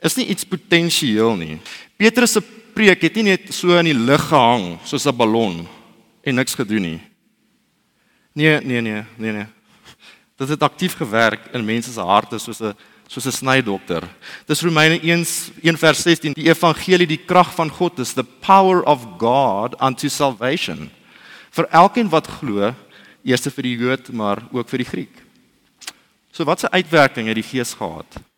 is 0.00 0.16
nie 0.16 0.26
iets 0.26 0.44
potensieel 0.44 1.36
nie. 1.36 1.58
Petrus 1.96 2.32
se 2.32 2.42
preek 2.74 3.02
het 3.02 3.14
nie 3.14 3.22
net 3.22 3.50
so 3.54 3.76
in 3.76 3.90
die 3.90 3.98
lug 3.98 4.22
gehang 4.30 4.78
soos 4.84 5.06
'n 5.06 5.16
ballon 5.16 5.68
en 6.24 6.34
niks 6.34 6.54
gedoen 6.54 6.82
nie. 6.82 7.00
Nee, 8.32 8.60
nee, 8.60 8.80
nee, 8.80 9.04
nee, 9.18 9.32
nee. 9.32 9.46
Dit 10.40 10.48
het 10.48 10.62
aktief 10.64 10.96
gewerk 10.96 11.50
in 11.52 11.64
mense 11.64 11.92
se 11.92 12.00
harte 12.00 12.38
soos 12.40 12.60
'n 12.60 12.74
soos 13.06 13.26
'n 13.26 13.32
snydokter. 13.32 14.08
Dis 14.46 14.62
Romeine 14.62 14.98
1 15.02 15.26
1 15.62 15.76
vers 15.76 16.02
16. 16.02 16.32
Die 16.32 16.48
evangelie, 16.48 17.06
die 17.06 17.24
krag 17.26 17.54
van 17.54 17.70
God 17.70 17.98
is 17.98 18.12
the 18.12 18.24
power 18.24 18.82
of 18.82 19.06
God 19.18 19.80
unto 19.80 20.08
salvation 20.08 20.90
vir 21.50 21.66
elkeen 21.70 22.08
wat 22.08 22.26
glo, 22.26 22.74
eers 23.24 23.42
vir 23.42 23.62
die 23.62 23.76
Jood, 23.76 24.12
maar 24.12 24.38
ook 24.52 24.68
vir 24.68 24.78
die 24.78 24.86
Griek. 24.86 25.22
So 26.32 26.44
wat 26.44 26.62
'n 26.62 26.72
uitwerking 26.72 27.26
het 27.26 27.34
die 27.34 27.50
Gees 27.50 27.74
gehad? 27.74 28.30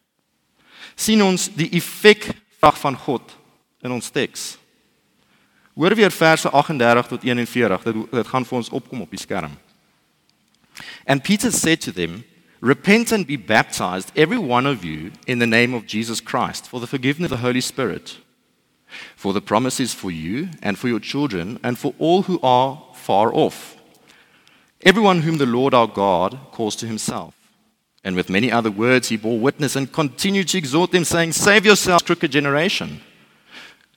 sien 0.94 1.22
ons 1.24 1.48
die 1.54 1.70
effek 1.78 2.30
van 2.60 2.96
God 2.96 3.34
in 3.82 3.92
ons 3.94 4.10
teks. 4.10 4.56
Hoor 5.74 5.96
weer 5.96 6.12
verse 6.12 6.50
38 6.50 7.06
tot 7.06 7.24
41. 7.24 7.82
Dit 7.88 8.00
dit 8.12 8.26
gaan 8.28 8.44
vir 8.44 8.58
ons 8.58 8.70
opkom 8.70 9.00
op 9.02 9.10
die 9.10 9.20
skerm. 9.20 9.54
And 11.06 11.24
Peter 11.24 11.50
said 11.50 11.80
to 11.82 11.92
them, 11.92 12.24
Repent 12.60 13.10
and 13.10 13.26
be 13.26 13.36
baptized, 13.36 14.12
every 14.14 14.38
one 14.38 14.66
of 14.66 14.84
you, 14.84 15.10
in 15.26 15.40
the 15.40 15.46
name 15.46 15.74
of 15.74 15.86
Jesus 15.86 16.20
Christ, 16.20 16.68
for 16.68 16.78
the 16.78 16.86
forgiveness 16.86 17.32
of 17.32 17.38
the 17.38 17.46
Holy 17.46 17.60
Spirit. 17.60 18.18
For 19.16 19.32
the 19.32 19.40
promise 19.40 19.80
is 19.80 19.92
for 19.94 20.10
you 20.10 20.48
and 20.62 20.78
for 20.78 20.88
your 20.88 21.00
children 21.00 21.58
and 21.64 21.78
for 21.78 21.94
all 21.98 22.22
who 22.22 22.38
are 22.42 22.82
far 22.94 23.34
off, 23.34 23.76
everyone 24.82 25.22
whom 25.22 25.38
the 25.38 25.46
Lord 25.46 25.74
our 25.74 25.88
God 25.88 26.38
calls 26.52 26.76
to 26.76 26.86
himself. 26.86 27.34
And 28.04 28.16
with 28.16 28.30
many 28.30 28.50
other 28.50 28.70
words, 28.70 29.08
he 29.08 29.16
bore 29.16 29.38
witness 29.38 29.76
and 29.76 29.92
continued 29.92 30.48
to 30.48 30.58
exhort 30.58 30.90
them, 30.90 31.04
saying, 31.04 31.32
Save 31.32 31.64
yourselves, 31.64 32.02
crooked 32.02 32.32
generation. 32.32 33.00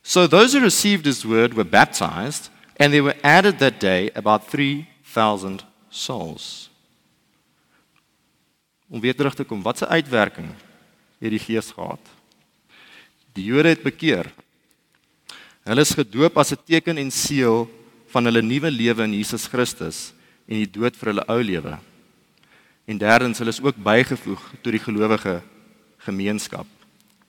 So 0.04 0.28
those 0.28 0.54
who 0.54 0.62
received 0.62 1.06
his 1.06 1.26
word 1.26 1.56
were 1.56 1.64
baptized, 1.64 2.50
and 2.78 2.94
there 2.94 3.04
were 3.04 3.16
added 3.24 3.60
that 3.60 3.80
day 3.80 4.12
about 4.16 4.48
3,000 4.48 5.64
souls. 5.90 6.70
Om 8.90 9.02
weer 9.02 9.16
terug 9.16 9.36
te 9.36 9.44
kom, 9.44 9.62
wat 9.62 9.82
'n 9.82 9.92
uitwerking 9.92 10.50
het 11.20 11.32
die 11.32 11.40
Gees 11.40 11.72
gehad? 11.72 12.00
Die 13.34 13.44
Jode 13.44 13.70
het 13.70 13.84
bekeer. 13.84 14.32
Hulle 15.64 15.82
is 15.82 15.98
gedoop 15.98 16.38
as 16.38 16.52
'n 16.52 16.64
teken 16.66 16.98
en 16.98 17.12
seël 17.12 17.70
van 18.08 18.26
hulle 18.26 18.42
nuwe 18.42 18.72
lewe 18.72 19.04
in 19.04 19.14
Jesus 19.14 19.48
Christus 19.48 20.14
en 20.48 20.56
die 20.56 20.72
dood 20.72 20.96
vir 20.96 21.08
hulle 21.08 21.26
ou 21.28 21.42
lewe. 21.44 21.80
En 22.86 22.98
derdens, 22.98 23.38
hulle 23.38 23.50
is 23.50 23.62
ook 23.62 23.76
bygevoeg 23.76 24.42
tot 24.62 24.72
die 24.72 24.80
gelowige 24.80 25.42
gemeenskap 25.98 26.68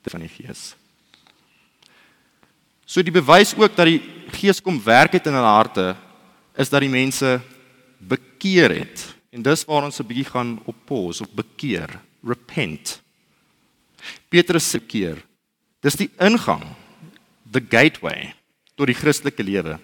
van 0.06 0.20
die 0.20 0.28
Gees. 0.28 0.76
So 2.86 3.02
die 3.02 3.14
bewys 3.14 3.54
ook 3.56 3.75
dat 3.75 3.86
die 3.86 4.02
Gees 4.30 4.60
kom 4.62 4.78
werk 4.84 5.12
het 5.12 5.26
in 5.26 5.34
hulle 5.34 5.54
harte 5.56 5.96
is 6.56 6.70
dat 6.70 6.80
die 6.80 6.92
mense 6.92 7.40
bekeer 7.98 8.70
het. 8.70 9.15
En 9.36 9.44
dis 9.44 9.64
waar 9.68 9.84
ons 9.84 10.00
'n 10.00 10.06
bietjie 10.06 10.30
gaan 10.32 10.58
op 10.64 10.76
pause, 10.84 11.22
op 11.22 11.36
bekeer, 11.36 12.00
repent. 12.24 13.02
Petrus 14.28 14.70
se 14.70 14.80
keer. 14.80 15.22
Dis 15.80 15.96
die 15.96 16.10
ingang, 16.18 16.64
the 17.52 17.60
gateway 17.60 18.34
tot 18.74 18.86
die 18.86 18.94
Christelike 18.94 19.42
lewe. 19.42 19.78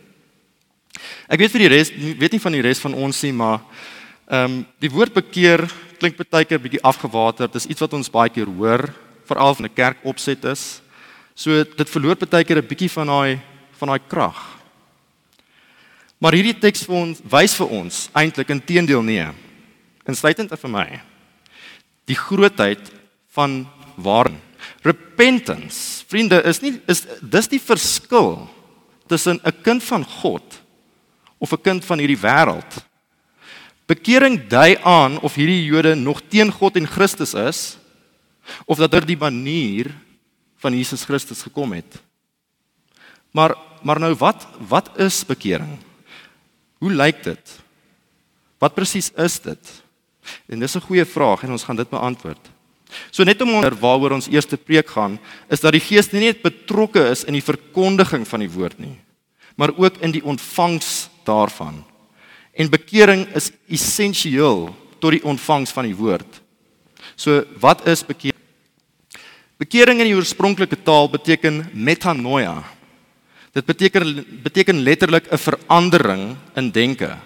Ek 1.28 1.38
weet 1.38 1.50
vir 1.50 1.59
die 1.59 1.68
res, 1.68 1.90
weet 1.90 2.32
nie 2.32 2.40
van 2.40 2.52
die 2.52 2.61
res 2.61 2.80
van 2.80 2.94
ons 2.94 3.23
nie, 3.23 3.32
maar 3.32 3.61
Ehm 4.32 4.44
um, 4.44 4.66
die 4.80 4.88
woord 4.88 5.12
bekeer 5.12 5.66
klink 6.00 6.16
baie 6.16 6.47
keer 6.49 6.61
bietjie 6.62 6.80
afgewater. 6.87 7.50
Dit 7.50 7.59
is 7.61 7.66
iets 7.75 7.82
wat 7.82 7.92
ons 7.92 8.09
baie 8.11 8.30
keer 8.32 8.49
hoor, 8.49 8.87
veral 9.28 9.56
in 9.59 9.66
'n 9.66 9.75
kerk 9.75 9.99
opset 10.04 10.44
is. 10.44 10.80
So 11.35 11.64
dit 11.64 11.90
verloor 11.90 12.16
baie 12.16 12.44
keer 12.44 12.56
'n 12.56 12.66
bietjie 12.66 12.88
van 12.90 13.06
daai 13.06 13.40
van 13.76 13.88
daai 13.88 14.00
krag. 14.09 14.51
Maar 16.23 16.37
hierdie 16.38 16.55
teks 16.55 16.85
vir 16.87 16.99
ons 17.00 17.23
wys 17.26 17.57
vir 17.59 17.73
ons 17.81 17.97
eintlik 18.14 18.52
inteendeel 18.55 19.02
nee. 19.02 19.25
Insluitend 20.07 20.55
vir 20.55 20.71
my. 20.71 20.87
Die 22.07 22.19
grootheid 22.19 22.93
van 23.35 23.64
waar 23.99 24.31
repentance. 24.87 26.05
Vriende, 26.07 26.38
is 26.47 26.62
nie 26.62 26.76
is 26.91 27.02
dis 27.21 27.50
die 27.50 27.61
verskil 27.62 28.47
tussen 29.11 29.41
'n 29.43 29.62
kind 29.62 29.83
van 29.83 30.05
God 30.05 30.62
of 31.38 31.52
'n 31.52 31.62
kind 31.62 31.85
van 31.85 31.99
hierdie 31.99 32.23
wêreld. 32.23 32.71
Bekering 33.87 34.49
dui 34.49 34.79
aan 34.85 35.19
of 35.21 35.35
hierdie 35.35 35.67
Jode 35.67 35.95
nog 35.97 36.23
teen 36.29 36.52
God 36.52 36.76
en 36.76 36.87
Christus 36.87 37.35
is 37.35 37.79
of 38.64 38.79
dat 38.79 38.93
hulle 38.93 39.07
die 39.07 39.19
manier 39.19 39.91
van 40.57 40.73
Jesus 40.73 41.05
Christus 41.05 41.43
gekom 41.43 41.73
het. 41.73 42.02
Maar 43.33 43.57
maar 43.83 43.99
nou 43.99 44.14
wat 44.14 44.47
wat 44.59 44.99
is 44.99 45.26
bekering? 45.26 45.79
Hoe 46.83 46.91
lyk 46.91 47.23
dit? 47.23 47.53
Wat 48.59 48.75
presies 48.75 49.12
is 49.15 49.39
dit? 49.45 49.71
En 50.51 50.59
dis 50.59 50.75
'n 50.77 50.87
goeie 50.89 51.05
vraag 51.05 51.43
en 51.43 51.55
ons 51.55 51.62
gaan 51.62 51.77
dit 51.77 51.89
beantwoord. 51.89 52.51
So 53.11 53.25
net 53.25 53.41
om 53.41 53.55
onder 53.55 53.75
waaroor 53.75 54.11
ons 54.11 54.29
eerste 54.29 54.57
preek 54.57 54.89
gaan, 54.91 55.19
is 55.49 55.61
dat 55.61 55.73
die 55.73 55.81
Gees 55.81 56.11
nie 56.12 56.21
net 56.21 56.43
betrokke 56.43 57.09
is 57.11 57.25
in 57.25 57.33
die 57.33 57.45
verkondiging 57.45 58.27
van 58.29 58.41
die 58.41 58.51
woord 58.51 58.79
nie, 58.79 58.99
maar 59.57 59.73
ook 59.77 59.97
in 60.03 60.11
die 60.11 60.25
ontvangs 60.25 61.09
daarvan. 61.25 61.85
En 62.53 62.71
bekering 62.71 63.27
is 63.35 63.51
essensieel 63.69 64.75
tot 64.99 65.11
die 65.11 65.25
ontvangs 65.25 65.71
van 65.71 65.85
die 65.85 65.97
woord. 65.97 66.41
So 67.17 67.45
wat 67.61 67.87
is 67.87 68.05
bekering? 68.05 68.39
Bekering 69.57 70.01
in 70.01 70.11
die 70.11 70.17
oorspronklike 70.17 70.83
taal 70.83 71.09
beteken 71.09 71.71
metanoia. 71.73 72.62
Dit 73.52 73.66
beteken 73.66 74.25
beteken 74.42 74.82
letterlik 74.82 75.28
'n 75.32 75.38
verandering 75.38 76.37
in 76.54 76.71
denke. 76.71 77.18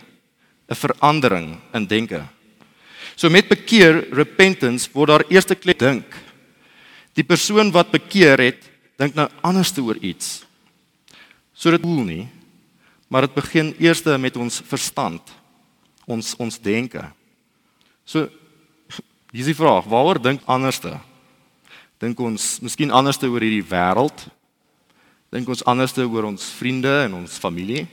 'n 0.69 0.75
Verandering 0.75 1.59
in 1.73 1.87
denke. 1.87 2.27
So 3.15 3.31
met 3.31 3.49
bekeer, 3.49 4.13
repentance, 4.13 4.89
word 4.93 5.09
daar 5.09 5.25
eerste 5.29 5.55
klep 5.55 5.79
dink. 5.79 6.05
Die 7.15 7.25
persoon 7.25 7.71
wat 7.71 7.91
bekeer 7.91 8.39
het, 8.39 8.71
dink 8.97 9.15
nou 9.15 9.29
anders 9.41 9.79
oor 9.79 9.97
iets. 9.97 10.45
So 11.55 11.71
dit 11.71 11.81
voel 11.81 12.05
nie 12.05 12.29
Maar 13.09 13.27
dit 13.27 13.35
begin 13.35 13.75
eers 13.79 14.03
met 14.03 14.37
ons 14.37 14.61
verstand, 14.67 15.23
ons 16.07 16.35
ons 16.43 16.59
denke. 16.59 17.05
So 18.05 18.27
hier 19.31 19.43
is 19.45 19.51
die 19.51 19.59
vraag, 19.59 19.87
waaroor 19.87 20.19
dink 20.23 20.43
anderste? 20.47 20.97
Dink 22.03 22.19
ons 22.21 22.59
miskien 22.61 22.91
anderste 22.91 23.29
oor 23.31 23.43
hierdie 23.43 23.67
wêreld? 23.67 24.27
Dink 25.35 25.49
ons 25.49 25.65
anderste 25.67 26.05
oor 26.07 26.29
ons 26.29 26.51
vriende 26.59 26.93
en 27.07 27.19
ons 27.23 27.39
familie? 27.43 27.87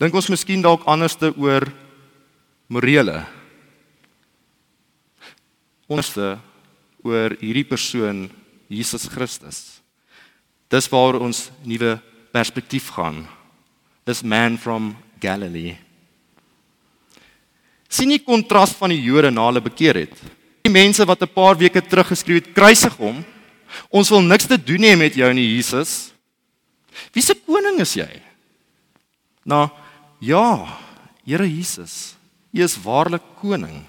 Dink 0.00 0.14
ons 0.16 0.30
miskien 0.32 0.62
dalk 0.64 0.84
anderste 0.88 1.32
oor 1.36 1.68
morele? 2.68 3.20
Onderste 5.86 6.36
oor 7.06 7.36
hierdie 7.40 7.66
persoon 7.68 8.26
Jesus 8.68 9.06
Christus. 9.08 9.80
Dis 10.72 10.88
waar 10.90 11.20
ons 11.22 11.46
nuwe 11.62 11.96
perspektief 12.34 12.90
gaan 12.96 13.24
this 14.06 14.22
man 14.22 14.56
from 14.56 14.94
Galilee. 15.20 15.76
sien 17.88 18.10
jy 18.10 18.18
kontras 18.20 18.74
van 18.76 18.92
die 18.92 19.00
Jode 19.00 19.30
na 19.32 19.46
hulle 19.48 19.62
bekeer 19.62 19.96
het? 20.04 20.14
Die 20.66 20.72
mense 20.72 21.04
wat 21.06 21.22
'n 21.22 21.32
paar 21.32 21.56
weke 21.56 21.80
terug 21.80 22.08
geskryf 22.08 22.44
het, 22.44 22.54
kruisig 22.54 22.94
hom. 22.98 23.24
Ons 23.90 24.10
wil 24.10 24.22
niks 24.22 24.46
te 24.46 24.58
doen 24.58 24.82
hê 24.82 24.96
met 24.96 25.14
jou 25.14 25.32
nie, 25.34 25.56
Jesus. 25.56 26.12
Wie 27.12 27.22
se 27.22 27.34
koning 27.34 27.80
is 27.80 27.94
jy? 27.96 28.10
Nou, 29.44 29.68
ja, 30.20 30.78
Here 31.26 31.42
Jesus, 31.42 32.14
U 32.54 32.62
is 32.62 32.76
waarlik 32.78 33.22
koning. 33.40 33.80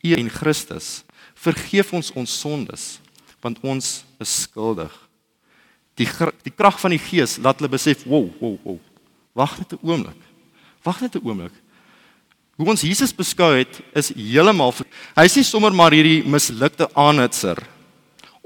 U 0.00 0.14
en 0.16 0.30
Christus, 0.32 1.02
vergeef 1.36 1.92
ons 1.92 2.08
ons 2.16 2.38
sondes, 2.40 2.86
want 3.44 3.60
ons 3.60 3.90
is 4.18 4.32
skuldig 4.48 4.94
die 5.98 6.08
die 6.46 6.54
krag 6.54 6.78
van 6.80 6.94
die 6.94 7.02
gees 7.02 7.38
laat 7.42 7.58
hulle 7.58 7.72
besef, 7.72 8.04
wow, 8.06 8.28
wow, 8.40 8.56
wow. 8.64 8.78
Wag 9.34 9.58
net 9.58 9.72
'n 9.72 9.82
oomblik. 9.82 10.20
Wag 10.84 11.00
net 11.00 11.14
'n 11.14 11.22
oomblik. 11.26 11.52
Hoe 12.56 12.68
ons 12.68 12.82
Jesus 12.82 13.12
beskou 13.12 13.54
het 13.58 13.80
is 13.94 14.12
heeltemal 14.14 14.74
hy 15.16 15.24
is 15.24 15.36
nie 15.36 15.44
sommer 15.44 15.72
maar 15.72 15.92
hierdie 15.92 16.24
mislukte 16.24 16.88
aanhitser 16.94 17.58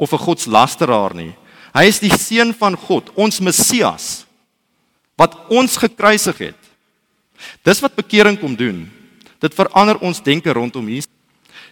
of 0.03 0.13
'n 0.13 0.25
godslasteraar 0.27 1.15
nie. 1.15 1.35
Hy 1.73 1.85
is 1.87 2.01
die 2.01 2.11
seun 2.11 2.53
van 2.53 2.77
God, 2.77 3.11
ons 3.15 3.41
Messias 3.41 4.27
wat 5.17 5.37
ons 5.49 5.77
gekruisig 5.77 6.39
het. 6.39 6.61
Dis 7.63 7.81
wat 7.81 7.95
bekering 7.95 8.39
kom 8.41 8.57
doen. 8.57 8.91
Dit 9.39 9.55
verander 9.55 9.99
ons 10.03 10.23
denke 10.23 10.53
rondom 10.53 10.89
Jesus. 10.89 11.11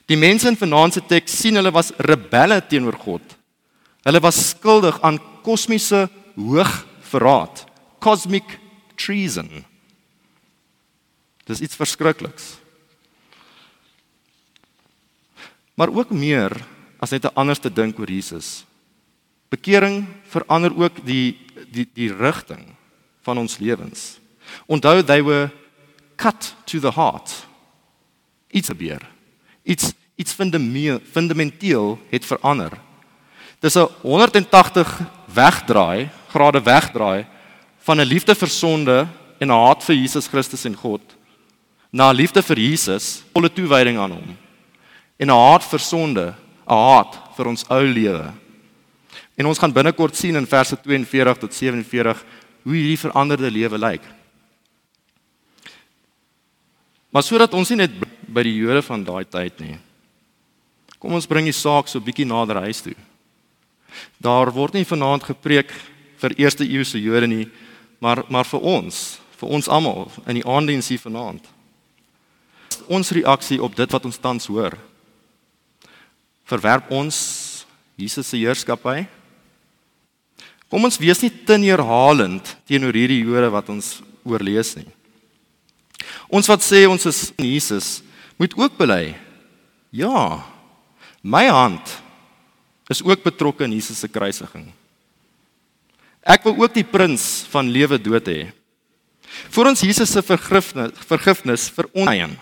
Die 0.06 0.18
mense 0.18 0.49
in 0.49 0.56
vanaand 0.56 0.94
se 0.94 1.00
teks 1.00 1.37
sien 1.38 1.54
hulle 1.54 1.72
was 1.72 1.92
rebelle 1.99 2.60
teenoor 2.60 2.99
God. 2.99 3.22
Hulle 4.04 4.20
was 4.20 4.49
skuldig 4.50 5.00
aan 5.02 5.20
kosmiese 5.42 6.08
hoogverraad, 6.37 7.66
cosmic 7.99 8.58
treason. 8.96 9.64
Dis 11.46 11.60
iets 11.60 11.76
verskrikliks. 11.76 12.56
Maar 15.75 15.88
ook 15.94 16.10
meer 16.10 16.52
as 17.00 17.11
net 17.11 17.25
'n 17.25 17.35
anderste 17.35 17.73
dink 17.73 17.99
oor 17.99 18.11
Jesus. 18.11 18.64
Bekering 19.49 20.07
verander 20.28 20.71
ook 20.76 21.04
die 21.04 21.38
die 21.73 21.88
die 21.95 22.12
rigting 22.12 22.76
van 23.23 23.38
ons 23.38 23.59
lewens. 23.59 24.19
Onthou 24.66 25.02
they 25.02 25.23
were 25.23 25.50
cut 26.16 26.54
to 26.64 26.78
the 26.78 26.92
heart. 26.92 27.47
Iets 28.50 28.69
gebeur. 28.69 29.00
Iets 29.64 29.92
iets 30.16 30.33
fundamenteel 31.12 31.99
het 32.11 32.25
verander. 32.25 32.73
Dis 33.61 33.76
'n 33.76 33.88
180 34.02 35.00
wegdraai, 35.35 36.11
grade 36.28 36.62
wegdraai 36.62 37.26
van 37.78 38.00
'n 38.00 38.07
liefde 38.07 38.35
vir 38.35 38.49
sonde 38.49 39.09
en 39.38 39.49
'n 39.49 39.66
haat 39.66 39.85
vir 39.85 39.97
Jesus 39.97 40.26
Christus 40.26 40.64
en 40.64 40.76
God 40.76 41.00
na 41.90 42.11
'n 42.11 42.16
liefde 42.16 42.42
vir 42.42 42.59
Jesus, 42.59 43.23
volle 43.33 43.52
toewyding 43.52 43.99
aan 43.99 44.12
hom 44.12 44.37
en 45.19 45.28
'n 45.30 45.35
haat 45.35 45.64
vir 45.64 45.78
sonde, 45.78 46.35
haat 46.77 47.19
vir 47.37 47.50
ons 47.50 47.67
ou 47.69 47.83
lewe. 47.83 48.31
En 49.41 49.49
ons 49.49 49.59
gaan 49.59 49.73
binnekort 49.73 50.17
sien 50.17 50.37
in 50.37 50.47
verse 50.47 50.77
42 50.85 51.39
tot 51.41 51.55
47 51.55 52.25
hoe 52.62 52.75
hierdie 52.77 53.00
veranderde 53.00 53.50
lewe 53.50 53.79
lyk. 53.81 54.03
Maar 57.11 57.25
sodat 57.27 57.55
ons 57.59 57.71
nie 57.73 57.81
net 57.83 57.95
by 58.31 58.45
die 58.47 58.59
Jode 58.61 58.83
van 58.87 59.05
daai 59.05 59.25
tyd 59.27 59.59
nie. 59.65 59.79
Kom 61.00 61.17
ons 61.17 61.27
bring 61.27 61.49
die 61.49 61.57
saak 61.57 61.89
so 61.89 62.03
bietjie 62.05 62.29
nader 62.29 62.61
huis 62.67 62.83
toe. 62.85 62.95
Daar 64.23 64.53
word 64.55 64.77
nie 64.77 64.87
vanaand 64.87 65.25
gepreek 65.27 65.73
vir 66.21 66.37
eerste 66.39 66.67
eeuse 66.69 67.00
Jode 67.00 67.27
nie, 67.27 67.47
maar 67.99 68.23
maar 68.29 68.47
vir 68.47 68.61
ons, 68.61 69.19
vir 69.41 69.57
ons 69.57 69.69
almal 69.69 70.11
in 70.29 70.39
die 70.39 70.47
aanddiens 70.47 70.93
hier 70.93 71.00
vanaand. 71.00 71.43
Ons 72.87 73.11
reaksie 73.17 73.59
op 73.62 73.75
dit 73.77 73.91
wat 73.91 74.05
ons 74.05 74.21
tans 74.21 74.47
hoor. 74.53 74.77
Verwerp 76.50 76.90
ons 76.90 77.16
Jesus 78.00 78.26
se 78.26 78.38
heerskappy? 78.40 79.04
Kom 80.71 80.87
ons 80.87 80.99
wees 81.02 81.21
nie 81.23 81.30
te 81.30 81.59
neerhalend 81.59 82.54
teenoor 82.69 82.95
hierdie 82.95 83.23
Jode 83.23 83.50
wat 83.50 83.71
ons 83.73 83.99
oorlees 84.26 84.75
nie. 84.78 84.88
Ons 86.30 86.49
wat 86.50 86.62
sê 86.62 86.85
ons 86.87 87.07
is 87.11 87.30
Jesus, 87.38 88.00
moet 88.38 88.54
ook 88.59 88.78
bely. 88.78 89.12
Ja. 89.90 90.40
My 91.21 91.49
hand 91.50 91.90
is 92.90 93.02
ook 93.02 93.26
betrokke 93.26 93.66
in 93.66 93.75
Jesus 93.75 93.99
se 94.00 94.09
kruisiging. 94.09 94.71
Ek 96.23 96.47
wil 96.47 96.57
ook 96.62 96.75
die 96.75 96.87
prins 96.87 97.45
van 97.50 97.71
lewe 97.71 97.99
dood 97.99 98.30
hê. 98.30 98.40
Vir 99.50 99.71
ons 99.71 99.83
Jesus 99.85 100.11
se 100.11 100.23
vergifnis, 100.25 100.95
vergifnis 101.09 101.69
vir 101.75 101.90
ons 101.92 102.11
eien. 102.11 102.35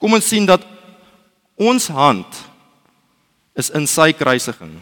Kom 0.00 0.16
ons 0.16 0.28
sien 0.28 0.46
dat 0.48 0.64
ons 1.58 1.88
hand 1.92 2.42
is 3.58 3.70
in 3.74 3.88
sy 3.90 4.12
kruisiging. 4.14 4.76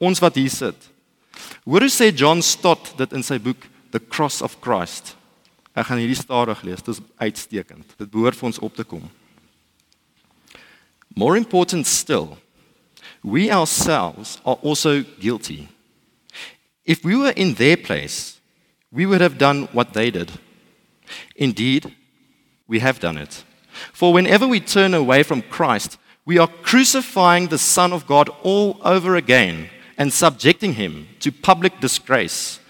Ons 0.00 0.20
wat 0.20 0.36
hier 0.36 0.52
sit. 0.52 0.90
Hoor 1.64 1.86
hoe 1.86 1.92
sê 1.92 2.10
John 2.12 2.42
Stott 2.44 2.92
dit 2.98 3.16
in 3.16 3.24
sy 3.24 3.38
boek 3.40 3.66
The 3.90 4.00
Cross 4.00 4.40
of 4.44 4.58
Christ. 4.60 5.14
Ek 5.74 5.88
gaan 5.88 6.00
hierdie 6.02 6.18
stadig 6.18 6.62
lees. 6.66 6.84
Dit 6.84 6.98
is 6.98 7.02
uitstekend. 7.22 7.96
Dit 7.96 8.12
behoort 8.12 8.38
vir 8.38 8.50
ons 8.50 8.60
op 8.62 8.76
te 8.76 8.84
kom. 8.84 9.06
More 11.16 11.36
important 11.38 11.86
still, 11.86 12.36
we 13.22 13.50
ourselves 13.50 14.38
are 14.44 14.58
also 14.62 15.02
guilty. 15.18 15.68
If 16.84 17.04
we 17.04 17.16
were 17.16 17.32
in 17.36 17.54
their 17.54 17.76
place, 17.76 18.40
we 18.92 19.06
would 19.06 19.20
have 19.20 19.38
done 19.38 19.68
what 19.72 19.92
they 19.92 20.10
did. 20.10 20.30
Indeed, 21.36 21.94
we 22.66 22.80
have 22.80 23.00
done 23.00 23.18
it. 23.18 23.44
For 23.92 24.12
whenever 24.12 24.46
we 24.46 24.60
turn 24.60 24.94
away 24.94 25.22
from 25.22 25.42
Christ, 25.42 25.98
we 26.24 26.38
are 26.38 26.48
crucifying 26.48 27.48
the 27.48 27.58
Son 27.58 27.92
of 27.92 28.06
God 28.06 28.28
all 28.42 28.80
over 28.82 29.16
again 29.16 29.68
and 29.96 30.12
subjecting 30.12 30.74
him 30.74 31.08
to 31.20 31.32
public 31.32 31.80
disgrace. 31.80 32.60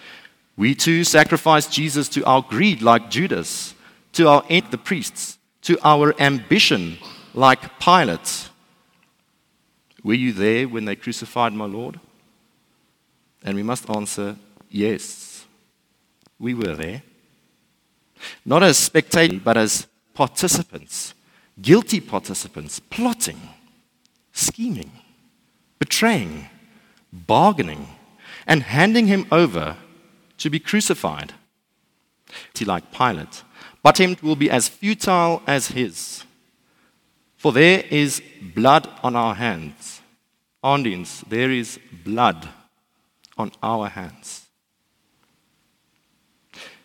We 0.56 0.74
too 0.74 1.04
sacrifice 1.04 1.66
Jesus 1.66 2.08
to 2.10 2.24
our 2.24 2.42
greed, 2.42 2.82
like 2.82 3.10
Judas, 3.10 3.74
to 4.12 4.28
our 4.28 4.44
end, 4.48 4.66
the 4.70 4.78
priests, 4.78 5.38
to 5.62 5.78
our 5.82 6.14
ambition, 6.20 6.98
like 7.34 7.78
Pilate. 7.78 8.48
Were 10.02 10.14
you 10.14 10.32
there 10.32 10.68
when 10.68 10.84
they 10.84 10.96
crucified 10.96 11.52
my 11.52 11.66
Lord? 11.66 12.00
And 13.44 13.56
we 13.56 13.62
must 13.62 13.88
answer, 13.88 14.36
yes, 14.70 15.46
we 16.38 16.54
were 16.54 16.74
there. 16.74 17.02
Not 18.44 18.62
as 18.62 18.78
spectators, 18.78 19.40
but 19.42 19.56
as 19.56 19.86
participants, 20.14 21.14
guilty 21.60 22.00
participants, 22.00 22.80
plotting, 22.80 23.40
scheming, 24.32 24.90
betraying, 25.78 26.48
bargaining, 27.12 27.86
and 28.46 28.62
handing 28.62 29.06
him 29.06 29.26
over 29.30 29.76
to 30.38 30.50
be 30.50 30.58
crucified. 30.58 31.34
Like 32.64 32.92
Pilate, 32.92 33.42
but 33.82 33.98
him 33.98 34.16
will 34.22 34.36
be 34.36 34.50
as 34.50 34.68
futile 34.68 35.42
as 35.46 35.68
his. 35.68 36.24
For 37.36 37.52
there 37.52 37.84
is 37.90 38.22
blood 38.54 38.88
on 39.02 39.16
our 39.16 39.34
hands. 39.34 40.00
Audience, 40.62 41.24
there 41.26 41.50
is 41.50 41.78
blood 42.04 42.48
on 43.38 43.50
our 43.62 43.88
hands. 43.88 44.46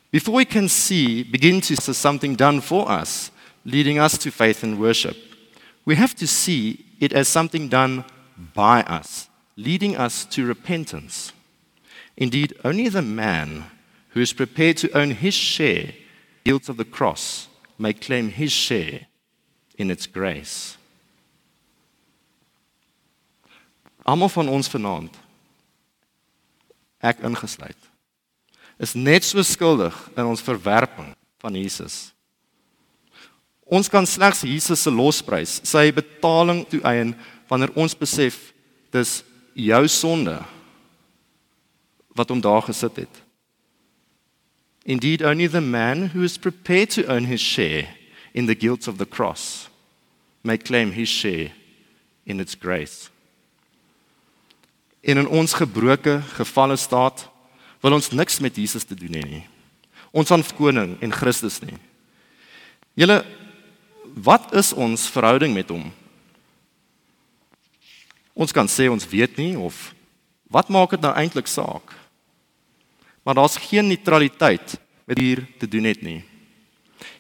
Before 0.10 0.36
we 0.36 0.46
can 0.46 0.70
see, 0.70 1.24
begin 1.24 1.60
to 1.62 1.76
see 1.76 1.94
something 1.94 2.36
done 2.36 2.62
for 2.62 2.90
us, 2.90 3.32
leading 3.66 3.98
us 4.00 4.18
to 4.20 4.32
faith 4.32 4.64
and 4.64 4.80
worship, 4.80 5.18
we 5.84 5.96
have 5.96 6.16
to 6.16 6.28
see 6.28 6.86
it 7.00 7.12
as 7.12 7.28
something 7.28 7.68
done 7.68 8.06
by 8.54 8.82
us, 8.84 9.28
leading 9.58 9.98
us 9.98 10.24
to 10.26 10.46
repentance. 10.46 11.34
Indeed, 12.16 12.54
only 12.64 12.88
the 12.88 13.02
man 13.02 13.66
who 14.10 14.22
is 14.22 14.32
prepared 14.32 14.78
to 14.78 14.98
own 14.98 15.12
his 15.12 15.34
share 15.34 15.92
guilt 16.46 16.70
of 16.70 16.78
the 16.78 16.86
cross 16.86 17.48
may 17.78 17.92
claim 17.92 18.30
his 18.30 18.52
share 18.52 19.08
in 19.78 19.92
its 19.92 20.08
grace. 20.08 20.78
Almal 24.06 24.30
van 24.30 24.50
ons 24.54 24.70
vanaand 24.70 25.16
ek 27.02 27.24
ingesluit 27.26 27.90
is 28.78 28.96
net 28.96 29.26
so 29.26 29.42
skuldig 29.46 29.96
in 30.16 30.28
ons 30.30 30.44
verwerping 30.44 31.14
van 31.42 31.58
Jesus. 31.58 32.15
Ons 33.66 33.90
kan 33.90 34.06
slegs 34.06 34.44
Jesus 34.46 34.84
se 34.86 34.92
losprys, 34.94 35.60
sy 35.66 35.90
betaling 35.94 36.64
toeëien 36.70 37.16
wanneer 37.50 37.74
ons 37.74 37.98
besef 37.98 38.54
dis 38.94 39.24
jou 39.58 39.82
sonde 39.90 40.38
wat 42.16 42.30
hom 42.30 42.42
daar 42.42 42.64
gesit 42.68 43.02
het. 43.04 43.22
Indeed, 44.86 45.24
only 45.26 45.48
the 45.48 45.62
man 45.62 46.12
who 46.14 46.22
is 46.22 46.38
prepared 46.38 46.92
to 46.92 47.08
own 47.10 47.26
his 47.26 47.42
share 47.42 47.88
in 48.34 48.46
the 48.46 48.56
guilt 48.56 48.88
of 48.88 48.98
the 48.98 49.06
cross 49.06 49.68
may 50.44 50.58
claim 50.58 50.92
his 50.92 51.10
share 51.10 51.50
in 52.26 52.40
its 52.40 52.54
grace. 52.54 53.10
In 55.02 55.18
'n 55.18 55.28
ons 55.28 55.54
gebroke, 55.54 56.22
gefalle 56.38 56.78
staat 56.78 57.30
wil 57.82 57.94
ons 57.94 58.10
niks 58.10 58.40
met 58.40 58.56
Jesus 58.56 58.84
te 58.84 58.96
doen 58.96 59.14
hê 59.14 59.26
nie. 59.26 59.48
Ons 60.12 60.32
aan 60.32 60.44
koning 60.58 60.98
en 61.02 61.12
Christus 61.12 61.60
nie. 61.62 61.78
Julle 62.94 63.26
wat 64.16 64.54
is 64.56 64.72
ons 64.74 65.10
verhouding 65.12 65.54
met 65.54 65.70
hom? 65.70 65.90
Ons 68.36 68.56
kan 68.56 68.68
sê 68.72 68.88
ons 68.92 69.08
weet 69.12 69.36
nie 69.40 69.54
of 69.60 69.92
wat 70.52 70.72
maak 70.72 70.96
dit 70.96 71.04
nou 71.04 71.12
eintlik 71.16 71.50
saak? 71.52 71.92
Maar 73.26 73.42
daar's 73.42 73.60
geen 73.60 73.88
neutraliteit 73.88 74.78
met 75.06 75.20
hier 75.20 75.44
te 75.60 75.68
doen 75.68 75.88
het 75.90 76.02
nie. 76.06 76.22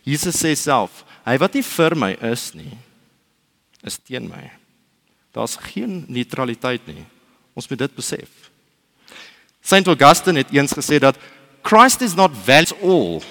Jesus 0.05 0.37
sê 0.39 0.53
self, 0.55 1.03
hy 1.25 1.35
wat 1.41 1.57
nie 1.57 1.65
vir 1.65 1.95
my 1.97 2.11
is 2.31 2.51
nie, 2.55 2.75
is 3.85 3.97
teen 3.99 4.29
my. 4.29 4.43
Daar's 5.35 5.57
geen 5.59 6.05
neutraliteit 6.07 6.85
nie. 6.87 7.03
Ons 7.57 7.67
moet 7.69 7.81
dit 7.83 7.95
besef. 7.97 8.51
Saint 9.65 9.87
Augustine 9.87 10.43
het 10.43 10.53
eens 10.53 10.75
gesê 10.77 10.99
dat 11.01 11.19
Christ 11.65 12.05
is 12.05 12.15
not 12.15 12.31
valued 12.45 12.75
all 12.83 13.23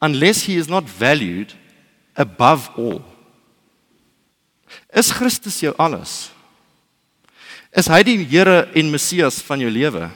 unless 0.00 0.46
he 0.46 0.56
is 0.58 0.66
not 0.66 0.88
valued 0.88 1.52
above 2.14 2.70
all. 2.76 3.00
Is 4.92 5.12
Christus 5.12 5.60
jou 5.60 5.72
alles? 5.80 6.30
Is 7.72 7.88
hy 7.88 8.02
die 8.04 8.18
Here 8.28 8.66
en 8.76 8.92
Messias 8.92 9.40
van 9.44 9.60
jou 9.60 9.70
lewe? 9.72 10.10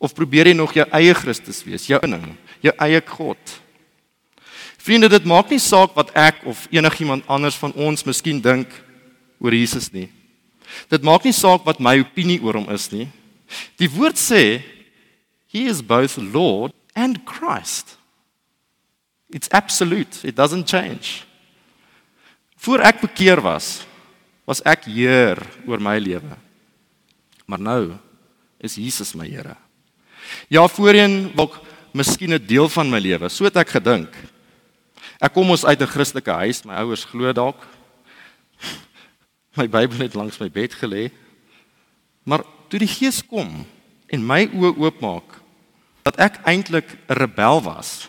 Of 0.00 0.16
probeer 0.16 0.50
jy 0.50 0.56
nog 0.56 0.74
jou 0.76 0.84
eie 0.96 1.14
Christus 1.16 1.62
wees, 1.64 1.88
jou 1.88 2.00
inning, 2.04 2.34
jou 2.64 2.72
eie 2.84 3.00
God? 3.04 3.56
Vriende, 4.80 5.10
dit 5.10 5.24
maak 5.28 5.50
nie 5.50 5.60
saak 5.60 5.96
wat 5.96 6.12
ek 6.16 6.44
of 6.46 6.66
enigiemand 6.70 7.26
anders 7.32 7.56
van 7.58 7.74
ons 7.74 8.04
miskien 8.06 8.40
dink 8.40 8.70
oor 9.42 9.56
Jesus 9.56 9.90
nie. 9.92 10.08
Dit 10.92 11.04
maak 11.06 11.26
nie 11.26 11.34
saak 11.34 11.64
wat 11.66 11.80
my 11.82 11.98
opinie 12.04 12.38
oor 12.44 12.60
hom 12.60 12.68
is 12.72 12.88
nie. 12.92 13.08
Die 13.80 13.90
woord 13.90 14.18
sê 14.20 14.62
he 15.52 15.66
is 15.66 15.82
both 15.82 16.16
Lord 16.18 16.74
and 16.94 17.24
Christ. 17.28 17.96
It's 19.30 19.48
absolute. 19.48 20.22
It 20.24 20.36
doesn't 20.36 20.68
change. 20.68 21.24
Voor 22.56 22.80
ek 22.80 23.00
bekeer 23.00 23.40
was, 23.42 23.84
was 24.46 24.62
ek 24.64 24.86
heer 24.90 25.38
oor 25.66 25.82
my 25.82 25.98
lewe. 25.98 26.36
Maar 27.46 27.62
nou 27.62 27.82
is 28.62 28.78
Jesus 28.78 29.14
my 29.14 29.26
Here. 29.28 29.56
Ja, 30.50 30.66
voorheen 30.66 31.30
was 31.36 31.60
miskien 31.92 32.34
'n 32.34 32.46
deel 32.46 32.68
van 32.68 32.90
my 32.90 32.98
lewe, 32.98 33.28
so 33.28 33.44
het 33.44 33.56
ek 33.56 33.68
gedink. 33.68 34.10
Ek 35.20 35.32
kom 35.32 35.50
ons 35.50 35.64
uit 35.64 35.80
'n 35.80 35.86
Christelike 35.86 36.30
huis, 36.30 36.64
my 36.64 36.74
ouers 36.74 37.04
glo 37.04 37.32
dalk. 37.32 37.66
My 39.56 39.68
Bybel 39.68 39.98
het 39.98 40.14
langs 40.14 40.38
my 40.38 40.50
bed 40.50 40.74
gelê. 40.74 41.10
Maar 42.24 42.44
toe 42.68 42.78
die 42.78 42.88
Gees 42.88 43.22
kom 43.24 43.64
en 44.06 44.26
my 44.26 44.46
oë 44.52 44.76
oopmaak 44.76 45.40
dat 46.02 46.18
ek 46.18 46.40
eintlik 46.44 46.98
'n 47.08 47.14
rebel 47.14 47.62
was, 47.62 48.08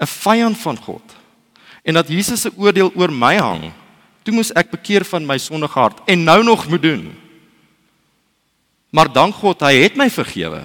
'n 0.00 0.06
vyand 0.06 0.58
van 0.58 0.76
God 0.76 1.02
en 1.84 1.94
dat 1.94 2.08
Jesus 2.08 2.40
se 2.40 2.50
oordeel 2.56 2.92
oor 2.94 3.12
my 3.12 3.36
hang, 3.36 3.72
Toe 4.26 4.34
moes 4.34 4.50
ek 4.58 4.72
bekeer 4.72 5.04
van 5.06 5.22
my 5.22 5.36
sondige 5.38 5.78
hart 5.78 6.00
en 6.10 6.24
nou 6.26 6.40
nog 6.42 6.64
moet 6.66 6.82
doen. 6.82 7.04
Maar 8.90 9.12
dank 9.12 9.38
God, 9.38 9.62
hy 9.62 9.84
het 9.84 9.94
my 9.98 10.08
vergewe. 10.10 10.64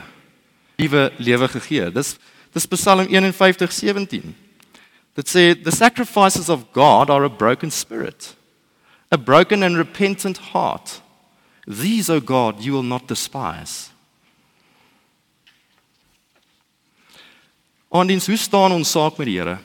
Nuwe 0.81 1.11
lewe 1.21 1.49
gegee. 1.59 1.91
Dis 1.93 2.15
dis 2.51 2.65
Psalm 2.73 3.05
51:17. 3.05 4.33
Dit 5.13 5.29
sê 5.29 5.53
the 5.53 5.71
sacrifices 5.71 6.49
of 6.49 6.65
God 6.73 7.09
are 7.09 7.25
a 7.25 7.29
broken 7.29 7.71
spirit, 7.71 8.35
a 9.11 9.17
broken 9.17 9.63
and 9.63 9.77
repentant 9.77 10.39
heart. 10.51 11.01
These, 11.67 12.09
O 12.09 12.19
God, 12.19 12.63
you 12.63 12.73
will 12.73 12.87
not 12.87 13.07
despise. 13.07 13.91
Ondiens, 17.91 18.29
hoe 18.31 18.39
staan 18.39 18.71
ons 18.71 18.91
saak 18.95 19.17
met 19.19 19.27
die 19.27 19.35
Here? 19.35 19.57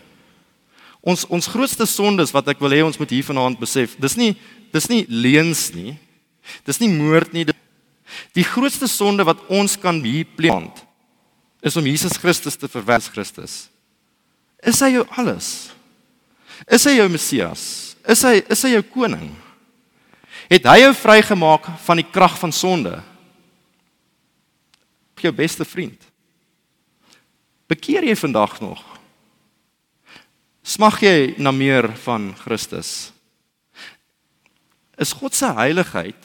Ons 1.06 1.22
ons 1.30 1.46
grootste 1.46 1.86
sondes 1.86 2.32
wat 2.34 2.48
ek 2.50 2.58
wil 2.58 2.74
hê 2.74 2.80
ons 2.82 2.98
moet 2.98 3.12
hier 3.14 3.26
vanaand 3.26 3.60
besef, 3.60 3.94
dis 4.02 4.16
nie 4.18 4.32
dis 4.74 4.88
nie 4.90 5.04
leuns 5.06 5.68
nie. 5.72 5.94
Dis 6.66 6.80
nie 6.82 6.90
moord 6.90 7.30
nie. 7.32 7.46
Die 8.34 8.44
grootste 8.46 8.88
sonde 8.90 9.24
wat 9.26 9.40
ons 9.46 9.76
kan 9.78 10.02
hier 10.02 10.26
pleeg 10.36 10.82
is 11.66 11.78
om 11.78 11.86
Jesus 11.86 12.18
Christus 12.20 12.58
te 12.58 12.68
verwers 12.70 13.08
Christus. 13.10 13.54
Is 14.62 14.82
hy 14.82 14.92
jou 14.96 15.06
alles? 15.18 15.70
Is 16.66 16.84
hy 16.86 16.96
jou 16.98 17.08
Messias? 17.10 17.62
Is 18.06 18.22
hy 18.26 18.40
is 18.42 18.62
hy 18.66 18.74
jou 18.74 18.82
koning? 18.90 19.30
Het 20.50 20.66
hy 20.66 20.80
jou 20.84 20.92
vrygemaak 20.98 21.70
van 21.86 22.02
die 22.02 22.06
krag 22.06 22.36
van 22.38 22.54
sonde? 22.54 22.98
Jou 25.22 25.32
beste 25.34 25.66
vriend. 25.66 26.05
Bekeer 27.66 28.04
jy 28.06 28.14
vandag 28.16 28.60
nog? 28.62 28.82
Smag 30.66 31.00
jy 31.02 31.34
na 31.38 31.50
meer 31.50 31.88
van 32.02 32.30
Christus? 32.38 33.10
Is 34.98 35.12
God 35.12 35.34
se 35.34 35.50
heiligheid 35.54 36.18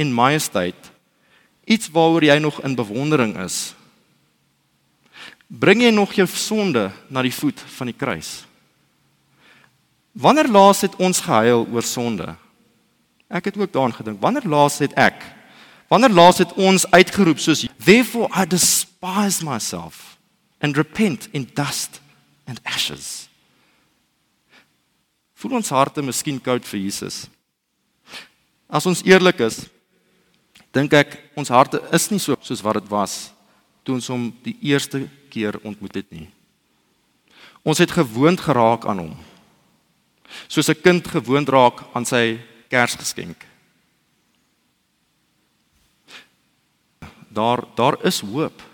en 0.00 0.12
majesteit 0.12 0.88
iets 1.70 1.90
waaroor 1.92 2.24
jy 2.24 2.38
nog 2.40 2.62
in 2.64 2.74
bewondering 2.74 3.36
is? 3.44 3.74
Bring 5.46 5.84
jy 5.84 5.90
nog 5.92 6.14
jou 6.16 6.26
sonde 6.28 6.88
na 7.08 7.22
die 7.22 7.34
voet 7.34 7.60
van 7.76 7.90
die 7.90 7.96
kruis? 7.96 8.44
Wanneer 10.16 10.48
laas 10.48 10.80
het 10.86 10.96
ons 10.96 11.20
gehuil 11.22 11.66
oor 11.70 11.86
sonde? 11.86 12.32
Ek 13.30 13.50
het 13.50 13.58
ook 13.60 13.72
daaraan 13.72 13.94
gedink. 13.94 14.20
Wanneer 14.22 14.48
laas 14.48 14.80
het 14.82 14.96
ek? 14.98 15.20
Wanneer 15.92 16.10
laas 16.10 16.40
het 16.40 16.52
ons 16.58 16.86
uitgeroep 16.90 17.38
soos 17.38 17.66
Therefore 17.78 18.30
I 18.34 18.46
despise 18.48 19.44
myself 19.44 20.09
and 20.60 20.76
repent 20.76 21.28
in 21.32 21.48
dust 21.54 22.00
and 22.46 22.60
ashes. 22.64 23.28
Voel 25.34 25.56
ons 25.60 25.72
harte 25.72 26.02
miskien 26.04 26.40
koud 26.40 26.66
vir 26.68 26.82
Jesus? 26.82 27.28
As 28.68 28.86
ons 28.86 29.02
eerlik 29.02 29.40
is, 29.40 29.64
dink 30.72 30.92
ek 30.94 31.16
ons 31.38 31.48
harte 31.50 31.80
is 31.96 32.10
nie 32.12 32.20
so 32.20 32.36
soos 32.44 32.62
wat 32.62 32.78
dit 32.78 32.90
was 32.92 33.30
toe 33.84 33.96
ons 33.96 34.10
hom 34.12 34.28
die 34.44 34.56
eerste 34.70 35.06
keer 35.32 35.56
ontmoet 35.64 35.96
het 36.02 36.10
nie. 36.12 36.28
Ons 37.64 37.80
het 37.82 37.92
gewoond 37.92 38.40
geraak 38.40 38.86
aan 38.88 39.02
hom. 39.02 39.14
Soos 40.48 40.68
'n 40.68 40.82
kind 40.82 41.06
gewoond 41.08 41.48
raak 41.48 41.84
aan 41.94 42.04
sy 42.04 42.38
Kersgeskenk. 42.68 43.46
Daar 47.28 47.64
daar 47.74 47.96
is 48.06 48.20
hoop. 48.20 48.69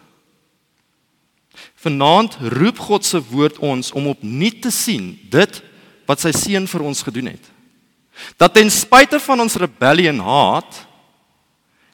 Vanaand 1.86 2.34
roep 2.50 2.80
God 2.82 3.06
se 3.06 3.20
woord 3.30 3.60
ons 3.62 3.92
om 3.94 4.08
opnuut 4.10 4.58
te 4.64 4.72
sien 4.74 5.12
dit 5.30 5.60
wat 6.06 6.22
sy 6.22 6.32
seun 6.34 6.66
vir 6.66 6.82
ons 6.82 7.02
gedoen 7.06 7.30
het. 7.30 7.52
Dat 8.40 8.56
ten 8.56 8.70
spyte 8.72 9.20
van 9.22 9.44
ons 9.44 9.58
rebellie 9.60 10.08
en 10.10 10.18
haat 10.24 10.82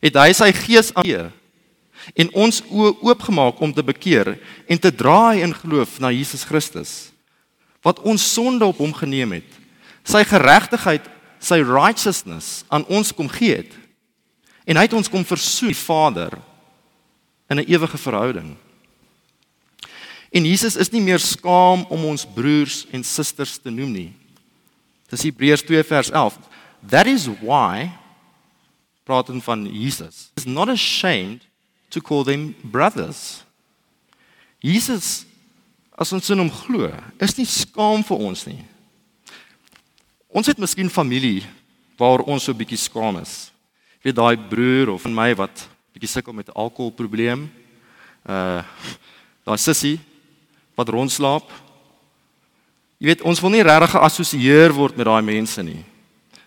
het 0.02 0.16
hy 0.16 0.32
sy 0.34 0.48
gees 0.56 0.90
aan 0.96 1.30
en 2.18 2.32
ons 2.34 2.62
oë 2.66 2.96
oopgemaak 3.04 3.60
om 3.62 3.70
te 3.74 3.84
bekeer 3.86 4.34
en 4.66 4.80
te 4.80 4.90
draai 4.90 5.44
in 5.44 5.52
geloof 5.54 6.00
na 6.02 6.10
Jesus 6.10 6.46
Christus 6.48 7.12
wat 7.82 8.00
ons 8.06 8.24
sonde 8.32 8.64
op 8.64 8.78
hom 8.78 8.92
geneem 8.94 9.32
het. 9.40 9.48
Sy 10.06 10.22
geregtigheid, 10.26 11.04
sy 11.42 11.58
righteousness 11.66 12.62
aan 12.70 12.86
ons 12.86 13.10
kom 13.14 13.26
gee 13.30 13.58
het. 13.58 13.72
En 14.62 14.78
hy 14.78 14.86
het 14.86 14.94
ons 14.94 15.10
kom 15.10 15.26
versoen 15.26 15.74
Vader 15.74 16.38
in 17.50 17.58
'n 17.58 17.66
ewige 17.66 17.98
verhouding. 17.98 18.54
En 20.32 20.46
Jesus 20.48 20.78
is 20.80 20.90
nie 20.90 21.02
meer 21.04 21.20
skaam 21.20 21.84
om 21.92 22.04
ons 22.08 22.24
broers 22.24 22.86
en 22.90 23.04
susters 23.04 23.58
te 23.60 23.70
noem 23.70 23.92
nie. 23.92 24.10
Dis 25.12 25.26
Hebreërs 25.28 25.64
2 25.68 25.82
vers 25.84 26.10
11. 26.10 26.38
That 26.88 27.06
is 27.06 27.26
why 27.42 27.90
praat 29.04 29.28
ons 29.28 29.44
van 29.44 29.66
Jesus. 29.68 30.30
Is 30.40 30.48
not 30.48 30.72
ashamed 30.72 31.44
to 31.92 32.00
call 32.00 32.24
them 32.24 32.54
brothers. 32.64 33.42
Jesus 34.64 35.26
as 36.00 36.12
ons 36.16 36.30
in 36.32 36.40
hom 36.40 36.50
glo, 36.50 36.88
is 37.20 37.36
nie 37.36 37.46
skaam 37.46 38.00
vir 38.06 38.22
ons 38.24 38.46
nie. 38.48 38.62
Ons 40.32 40.48
het 40.48 40.60
miskien 40.60 40.88
familie 40.90 41.42
waar 42.00 42.24
ons 42.24 42.48
so 42.48 42.56
bietjie 42.56 42.80
skaam 42.80 43.20
is. 43.20 43.52
Weet 44.02 44.16
daai 44.16 44.34
broer 44.48 44.94
of 44.94 45.04
van 45.04 45.14
my 45.14 45.28
wat 45.38 45.66
bietjie 45.92 46.10
sukkel 46.10 46.32
met 46.32 46.48
'n 46.48 46.56
alkoholprobleem. 46.56 47.50
Uh 48.24 48.64
daai 49.46 49.58
sussie 49.58 50.00
wat 50.78 50.88
rondslaap. 50.88 51.50
Jy 53.02 53.10
weet, 53.10 53.24
ons 53.26 53.40
wil 53.42 53.50
nie 53.50 53.64
regtig 53.66 53.96
geassosieer 53.96 54.74
word 54.76 54.96
met 54.96 55.08
daai 55.08 55.22
mense 55.26 55.62
nie. 55.66 55.80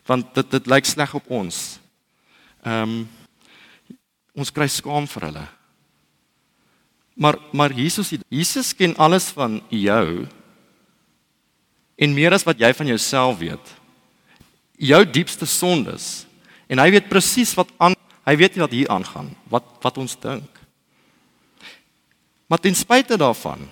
Want 0.08 0.34
dit 0.38 0.56
dit 0.56 0.70
lyk 0.72 0.88
sleg 0.88 1.14
op 1.18 1.30
ons. 1.42 1.62
Ehm 2.66 2.84
um, 2.84 2.98
ons 4.36 4.52
kry 4.52 4.66
skaam 4.68 5.06
vir 5.08 5.30
hulle. 5.30 5.46
Maar 7.16 7.38
maar 7.56 7.72
Jesus 7.72 8.12
Jesus 8.28 8.74
ken 8.76 8.98
alles 9.00 9.30
van 9.32 9.62
jou 9.72 10.28
en 11.96 12.14
meer 12.14 12.36
as 12.36 12.44
wat 12.44 12.60
jy 12.60 12.74
van 12.76 12.92
jouself 12.92 13.38
weet. 13.40 13.72
Jou 14.76 15.00
diepste 15.08 15.48
sondes 15.48 16.26
en 16.68 16.82
hy 16.84 16.90
weet 16.98 17.08
presies 17.08 17.56
wat 17.56 17.72
aan 17.80 17.96
hy 18.26 18.36
weet 18.36 18.58
wat 18.60 18.74
hier 18.74 18.90
aangaan, 18.92 19.32
wat 19.48 19.64
wat 19.86 19.98
ons 20.02 20.18
dink. 20.20 20.50
Maar 22.48 22.60
ten 22.60 22.76
spyte 22.76 23.18
daarvan 23.18 23.64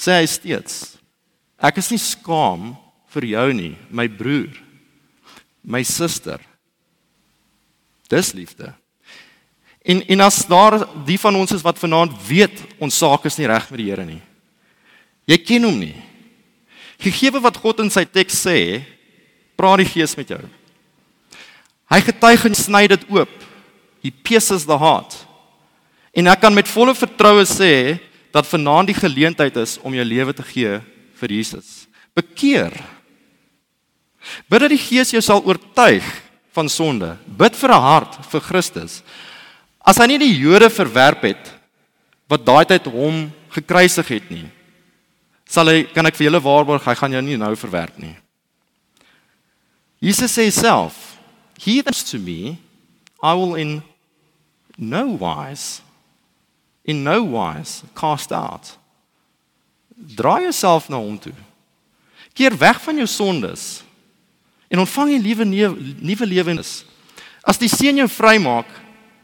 sê 0.00 0.16
hy 0.20 0.26
steeds 0.30 0.96
ek 1.60 1.82
is 1.82 1.90
nie 1.92 2.00
skaam 2.00 2.72
vir 3.12 3.28
jou 3.34 3.46
nie 3.56 3.74
my 3.90 4.08
broer 4.08 4.56
my 5.60 5.82
suster. 5.84 6.40
Dis 8.08 8.32
liefde. 8.32 8.72
En 9.84 10.00
en 10.08 10.22
as 10.24 10.40
daar 10.48 10.78
die 11.04 11.18
van 11.20 11.36
ons 11.36 11.52
is 11.52 11.62
wat 11.62 11.78
vanaand 11.78 12.16
weet 12.24 12.64
ons 12.80 12.96
saak 12.96 13.28
is 13.28 13.36
nie 13.36 13.48
reg 13.50 13.68
met 13.70 13.82
die 13.82 13.90
Here 13.92 14.06
nie 14.08 14.22
jy 15.30 15.38
ken 15.38 15.66
hom 15.68 15.78
nie. 15.78 15.94
Gegee 17.00 17.32
wat 17.38 17.58
God 17.60 17.84
in 17.84 17.92
sy 17.92 18.04
teks 18.04 18.42
sê 18.44 18.82
praat 19.56 19.82
die 19.82 19.88
gees 19.88 20.16
met 20.18 20.32
jou. 20.32 20.40
Hy 21.90 22.00
getuig 22.06 22.46
en 22.48 22.56
sny 22.56 22.84
dit 22.90 23.06
oop. 23.12 23.32
He 24.02 24.10
pierces 24.10 24.66
the 24.66 24.78
heart. 24.78 25.14
En 26.16 26.30
ek 26.30 26.40
kan 26.42 26.54
met 26.54 26.68
volle 26.70 26.94
vertroue 26.96 27.44
sê 27.48 27.98
dat 28.32 28.46
vanaand 28.46 28.90
die 28.90 28.98
geleentheid 28.98 29.56
is 29.56 29.78
om 29.82 29.94
jou 29.94 30.04
lewe 30.06 30.34
te 30.34 30.46
gee 30.46 30.78
vir 31.20 31.34
Jesus. 31.34 31.86
Bekeer. 32.16 32.74
Bid 34.50 34.64
dat 34.64 34.72
die 34.72 34.80
Gees 34.80 35.12
jou 35.14 35.22
sal 35.24 35.42
oortuig 35.46 36.06
van 36.54 36.68
sonde. 36.68 37.16
Bid 37.26 37.56
vir 37.56 37.70
'n 37.70 37.82
hart 37.82 38.26
vir 38.30 38.40
Christus. 38.40 39.02
As 39.80 39.98
hy 39.98 40.06
nie 40.06 40.18
die 40.18 40.38
Jode 40.38 40.70
verwerp 40.70 41.22
het 41.22 41.52
wat 42.28 42.44
daai 42.44 42.64
tyd 42.64 42.86
hom 42.86 43.32
gekruisig 43.50 44.08
het 44.08 44.30
nie, 44.30 44.46
sal 45.46 45.66
hy 45.66 45.82
kan 45.82 46.06
ek 46.06 46.14
vir 46.14 46.30
julle 46.30 46.42
waarborg 46.42 46.84
hy 46.84 46.94
gaan 46.94 47.12
jou 47.12 47.22
nie 47.22 47.36
nou 47.36 47.56
verwerp 47.56 47.98
nie. 47.98 48.16
Jesus 50.00 50.32
sê 50.32 50.50
self, 50.50 51.18
"He 51.58 51.82
that 51.82 51.94
to 52.10 52.18
me, 52.18 52.58
I 53.22 53.34
will 53.34 53.54
in 53.54 53.82
no 54.78 55.16
wise 55.16 55.82
in 56.84 57.02
no 57.02 57.22
wise 57.24 57.84
cast 57.94 58.32
out. 58.32 58.78
Draai 60.16 60.42
jouself 60.42 60.88
na 60.88 60.96
hom 60.96 61.18
toe. 61.18 61.34
Keer 62.34 62.56
weg 62.56 62.80
van 62.80 62.96
jou 62.96 63.06
sondes 63.06 63.82
en 64.70 64.78
ontvang 64.78 65.10
'n 65.10 65.22
nuwe 65.22 65.44
nuwe 66.00 66.26
lewe. 66.26 66.62
As 67.42 67.58
die 67.58 67.68
Seun 67.68 67.96
jou 67.96 68.08
vrymaak, 68.08 68.66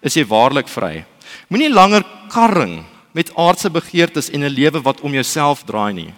is 0.03 0.14
jy 0.14 0.25
waarlik 0.25 0.69
vry. 0.69 1.05
Moenie 1.49 1.73
langer 1.73 2.05
karring 2.29 2.85
met 3.12 3.33
aardse 3.37 3.71
begeertes 3.71 4.31
en 4.31 4.45
'n 4.45 4.53
lewe 4.53 4.83
wat 4.83 5.01
om 5.01 5.12
jouself 5.12 5.64
draai 5.64 5.92
nie. 5.92 6.14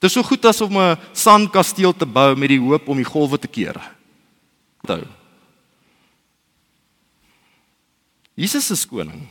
Dit 0.00 0.08
is 0.08 0.12
so 0.12 0.22
goed 0.22 0.44
as 0.44 0.60
om 0.60 0.76
'n 0.76 0.98
sandkasteel 1.12 1.92
te 1.92 2.06
bou 2.06 2.36
met 2.36 2.48
die 2.48 2.60
hoop 2.60 2.88
om 2.88 2.96
die 2.96 3.04
golwe 3.04 3.38
te 3.38 3.48
keer. 3.48 3.76
Onthou. 4.82 5.06
Jesus 8.34 8.70
is 8.70 8.86
koning 8.86 9.28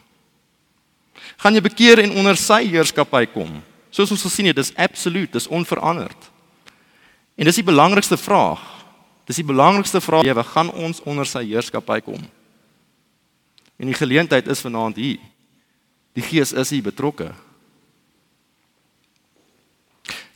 gaan 1.39 1.55
jy 1.55 1.61
bekeer 1.63 2.03
en 2.03 2.17
onder 2.19 2.37
sy 2.37 2.65
heerskappy 2.67 3.25
kom. 3.33 3.61
Soos 3.89 4.11
ons 4.11 4.25
gesien 4.27 4.49
het, 4.49 4.57
dis 4.59 4.75
absoluut, 4.75 5.31
dis 5.31 5.47
onveranderd. 5.47 6.27
En 7.39 7.47
dis 7.47 7.61
die 7.61 7.65
belangrikste 7.65 8.19
vraag 8.19 8.61
Dis 9.29 9.37
die 9.37 9.45
belangrikste 9.45 10.01
vraag 10.01 10.25
lewe, 10.25 10.43
gaan 10.43 10.71
ons 10.73 11.03
onder 11.05 11.27
sy 11.29 11.43
heerskappy 11.51 11.99
kom? 12.01 12.23
En 13.77 13.91
die 13.91 13.97
geleentheid 13.97 14.47
is 14.49 14.63
vanaand 14.65 14.97
hier. 14.97 15.19
Die 16.17 16.25
Gees 16.25 16.49
is 16.57 16.71
hier 16.73 16.81
betrokke. 16.83 17.29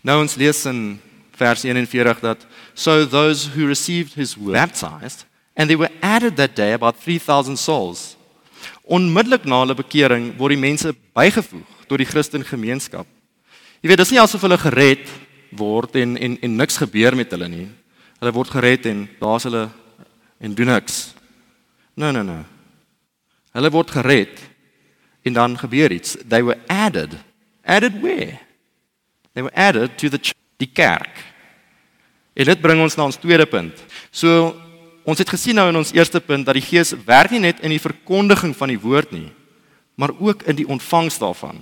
Nou 0.05 0.19
ons 0.21 0.37
lees 0.37 0.61
in 0.69 0.83
vers 1.33 1.63
41 1.65 2.21
dat 2.21 2.45
so 2.77 3.07
those 3.09 3.49
who 3.55 3.65
received 3.65 4.13
his 4.13 4.35
word 4.37 4.53
baptized 4.61 5.25
and 5.57 5.71
they 5.71 5.77
were 5.79 5.91
added 6.05 6.37
that 6.37 6.53
day 6.55 6.77
about 6.77 7.01
3000 7.01 7.57
souls. 7.57 8.13
Onmiddellik 8.83 9.45
na 9.47 9.61
hulle 9.63 9.75
bekering 9.79 10.33
word 10.37 10.55
die 10.55 10.63
mense 10.63 10.91
bygevoeg 11.15 11.85
tot 11.87 12.01
die 12.01 12.07
Christen 12.07 12.43
gemeenskap. 12.43 13.07
Jy 13.83 13.91
weet, 13.91 13.99
dis 13.99 14.11
nie 14.11 14.21
asof 14.21 14.43
hulle 14.43 14.57
gered 14.59 15.07
word 15.55 15.95
en 15.99 16.17
en 16.17 16.37
en 16.41 16.55
niks 16.59 16.79
gebeur 16.81 17.15
met 17.15 17.31
hulle 17.31 17.47
nie. 17.51 17.67
Hulle 18.19 18.33
word 18.35 18.51
gered 18.51 18.87
en 18.91 19.05
daar's 19.19 19.47
hulle 19.47 19.67
en 20.39 20.55
doen 20.55 20.71
niks. 20.73 21.13
Nee 21.95 22.11
nee 22.11 22.23
nee. 22.23 22.43
Hulle 23.53 23.71
word 23.71 23.91
gered 23.91 24.39
en 25.23 25.33
dan 25.33 25.57
gebeur 25.57 25.91
iets. 25.91 26.17
They 26.27 26.43
were 26.43 26.59
added. 26.67 27.15
Added 27.63 28.01
where? 28.01 28.39
They 29.33 29.43
were 29.43 29.55
added 29.55 29.97
to 29.97 30.09
the 30.09 30.19
die 30.57 30.71
kerk. 30.73 31.23
En 32.33 32.45
dit 32.49 32.61
bring 32.61 32.81
ons 32.81 32.95
na 32.97 33.07
ons 33.07 33.19
tweede 33.19 33.45
punt. 33.45 33.83
So 34.11 34.53
ons 35.03 35.19
het 35.19 35.29
gesien 35.29 35.57
nou 35.59 35.67
in 35.69 35.79
ons 35.79 35.93
eerste 35.95 36.21
punt 36.23 36.45
dat 36.47 36.57
die 36.57 36.65
Gees 36.65 36.93
werk 37.05 37.33
nie 37.33 37.43
net 37.43 37.61
in 37.63 37.73
die 37.73 37.81
verkondiging 37.81 38.55
van 38.55 38.71
die 38.71 38.79
woord 38.79 39.11
nie, 39.11 39.29
maar 39.99 40.13
ook 40.17 40.43
in 40.49 40.57
die 40.57 40.67
ontvangs 40.67 41.19
daarvan. 41.21 41.61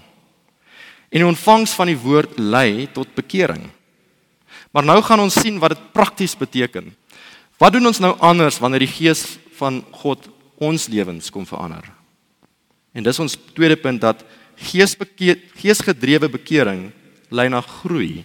En 1.11 1.19
die 1.19 1.27
ontvangs 1.27 1.73
van 1.75 1.91
die 1.91 1.99
woord 1.99 2.37
lei 2.39 2.87
tot 2.93 3.15
bekering. 3.17 3.65
Maar 4.71 4.87
nou 4.87 5.01
gaan 5.03 5.19
ons 5.19 5.35
sien 5.41 5.59
wat 5.59 5.75
dit 5.75 5.87
prakties 5.91 6.37
beteken. 6.37 6.93
Wat 7.59 7.73
doen 7.75 7.91
ons 7.91 7.99
nou 7.99 8.13
anders 8.23 8.59
wanneer 8.63 8.85
die 8.85 8.93
Gees 8.93 9.25
van 9.59 9.81
God 9.91 10.29
ons 10.61 10.87
lewens 10.87 11.29
kom 11.33 11.45
verander? 11.45 11.83
En 12.95 13.03
dis 13.03 13.19
ons 13.19 13.37
tweede 13.55 13.77
punt 13.79 14.01
dat 14.01 14.23
geesgedrewe 14.61 16.29
bekering 16.31 16.89
lei 17.31 17.47
na 17.49 17.61
groei 17.61 18.23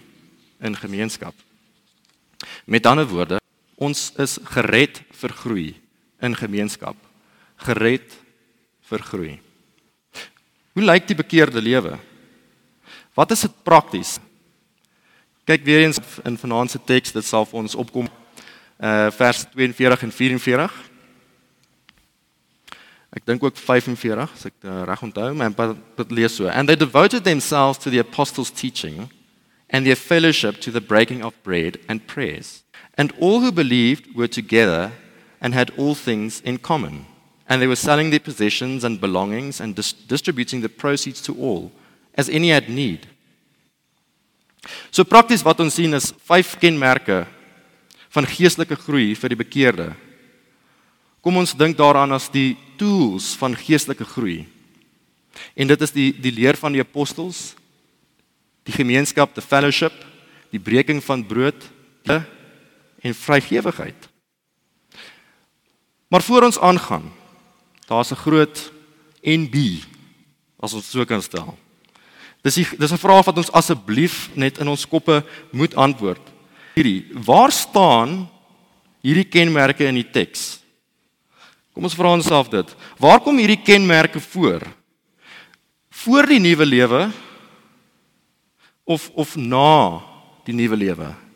in 0.63 0.75
gemeenskap. 0.75 1.33
Met 2.65 2.85
ander 2.85 3.07
woorde, 3.07 3.39
ons 3.77 4.09
is 4.17 4.37
gered 4.53 5.01
vir 5.21 5.33
groei 5.37 5.67
in 6.21 6.35
gemeenskap. 6.35 6.97
Gered 7.61 8.15
vir 8.89 9.03
groei. 9.05 9.35
Hoe 10.73 10.85
lyk 10.85 11.07
die 11.09 11.17
bekeerde 11.17 11.61
lewe? 11.61 11.97
Wat 13.17 13.31
is 13.33 13.45
dit 13.45 13.63
prakties? 13.65 14.17
Kyk 15.47 15.63
weer 15.65 15.85
eens 15.85 16.01
in 16.27 16.37
vanaand 16.37 16.73
se 16.73 16.81
teks, 16.83 17.13
dit 17.15 17.25
sal 17.25 17.47
vir 17.47 17.63
ons 17.63 17.77
opkom 17.77 18.09
uh 18.77 19.09
vers 19.17 19.41
42 19.55 20.03
en 20.05 20.11
44. 20.13 20.73
Ek 23.17 23.25
dink 23.25 23.43
ook 23.43 23.57
45 23.57 24.33
as 24.35 24.45
ek 24.49 24.57
uh, 24.67 24.83
reg 24.85 25.01
onthou, 25.01 25.31
maar 25.33 25.53
dit 25.97 26.11
lees 26.13 26.35
so. 26.37 26.45
And 26.51 26.69
they 26.69 26.77
devoted 26.77 27.23
themselves 27.23 27.79
to 27.81 27.89
the 27.89 28.03
apostles' 28.03 28.51
teaching 28.51 29.07
and 29.69 29.85
their 29.85 29.97
fellowship 29.97 30.61
to 30.61 30.71
the 30.71 30.81
breaking 30.81 31.23
of 31.23 31.33
bread 31.43 31.79
and 31.87 32.05
prayers. 32.05 32.61
And 32.97 33.13
all 33.19 33.41
who 33.41 33.51
believed 33.51 34.15
were 34.15 34.27
together 34.27 34.91
and 35.39 35.53
had 35.53 35.71
all 35.77 35.93
things 35.93 36.41
in 36.41 36.57
common. 36.57 37.05
And 37.47 37.61
they 37.61 37.67
were 37.67 37.75
selling 37.75 38.09
their 38.09 38.19
possessions 38.19 38.83
and 38.83 38.99
belongings 38.99 39.61
and 39.61 39.75
dis 39.75 39.93
distributing 39.93 40.61
the 40.61 40.69
proceeds 40.69 41.21
to 41.21 41.33
all 41.33 41.71
as 42.17 42.27
any 42.29 42.49
had 42.49 42.67
need. 42.67 43.07
So 44.91 45.05
prakties 45.05 45.45
wat 45.45 45.61
ons 45.61 45.77
sien 45.77 45.93
is 45.93 46.11
vyf 46.27 46.57
kenmerke 46.59 47.25
van 48.09 48.27
geestelike 48.27 48.75
groei 48.81 49.13
vir 49.15 49.31
die 49.31 49.39
bekeerde. 49.39 49.87
Kom 51.21 51.37
ons 51.37 51.53
dink 51.53 51.77
daaraan 51.77 52.15
as 52.15 52.27
die 52.33 52.57
tools 52.79 53.35
van 53.37 53.55
geestelike 53.55 54.07
groei. 54.07 54.47
En 55.55 55.69
dit 55.69 55.81
is 55.85 55.93
die 55.93 56.09
die 56.17 56.33
leer 56.33 56.57
van 56.57 56.73
die 56.73 56.81
apostels, 56.81 57.53
die 58.65 58.73
gemeenskap, 58.73 59.35
the 59.35 59.43
fellowship, 59.43 59.93
die 60.51 60.59
breking 60.59 60.99
van 61.03 61.23
brood 61.23 61.69
en 63.01 63.15
vrygewigheid. 63.15 64.09
Maar 66.07 66.21
voor 66.21 66.43
ons 66.43 66.59
aangaan, 66.59 67.11
daar's 67.87 68.11
'n 68.11 68.23
groot 68.23 68.71
NB 69.21 69.83
as 70.59 70.73
ons 70.73 70.89
so 70.89 71.05
kan 71.05 71.21
stel. 71.21 71.57
Dis 72.41 72.55
die, 72.55 72.67
dis 72.77 72.91
'n 72.91 72.97
vraag 72.97 73.25
wat 73.25 73.37
ons 73.37 73.51
asseblief 73.51 74.29
net 74.33 74.57
in 74.57 74.67
ons 74.67 74.87
koppe 74.87 75.25
moet 75.51 75.75
antwoord. 75.75 76.21
Hierdie, 76.75 77.05
waar 77.11 77.51
staan 77.51 78.29
hierdie 79.01 79.27
kenmerke 79.27 79.85
in 79.85 79.95
die 79.95 80.09
teks? 80.11 80.59
Kom 81.73 81.83
ons 81.83 81.95
vra 81.95 82.11
onsself 82.13 82.49
dit. 82.49 82.75
Waar 82.97 83.19
kom 83.19 83.37
hierdie 83.37 83.61
kenmerke 83.61 84.19
voor? 84.19 84.61
Voor 85.89 86.25
die 86.25 86.39
nuwe 86.39 86.65
lewe 86.65 87.11
of 88.83 89.09
of 89.13 89.35
na 89.35 90.01
die 90.45 90.53
nuwe 90.53 90.75
lewe? 90.75 91.26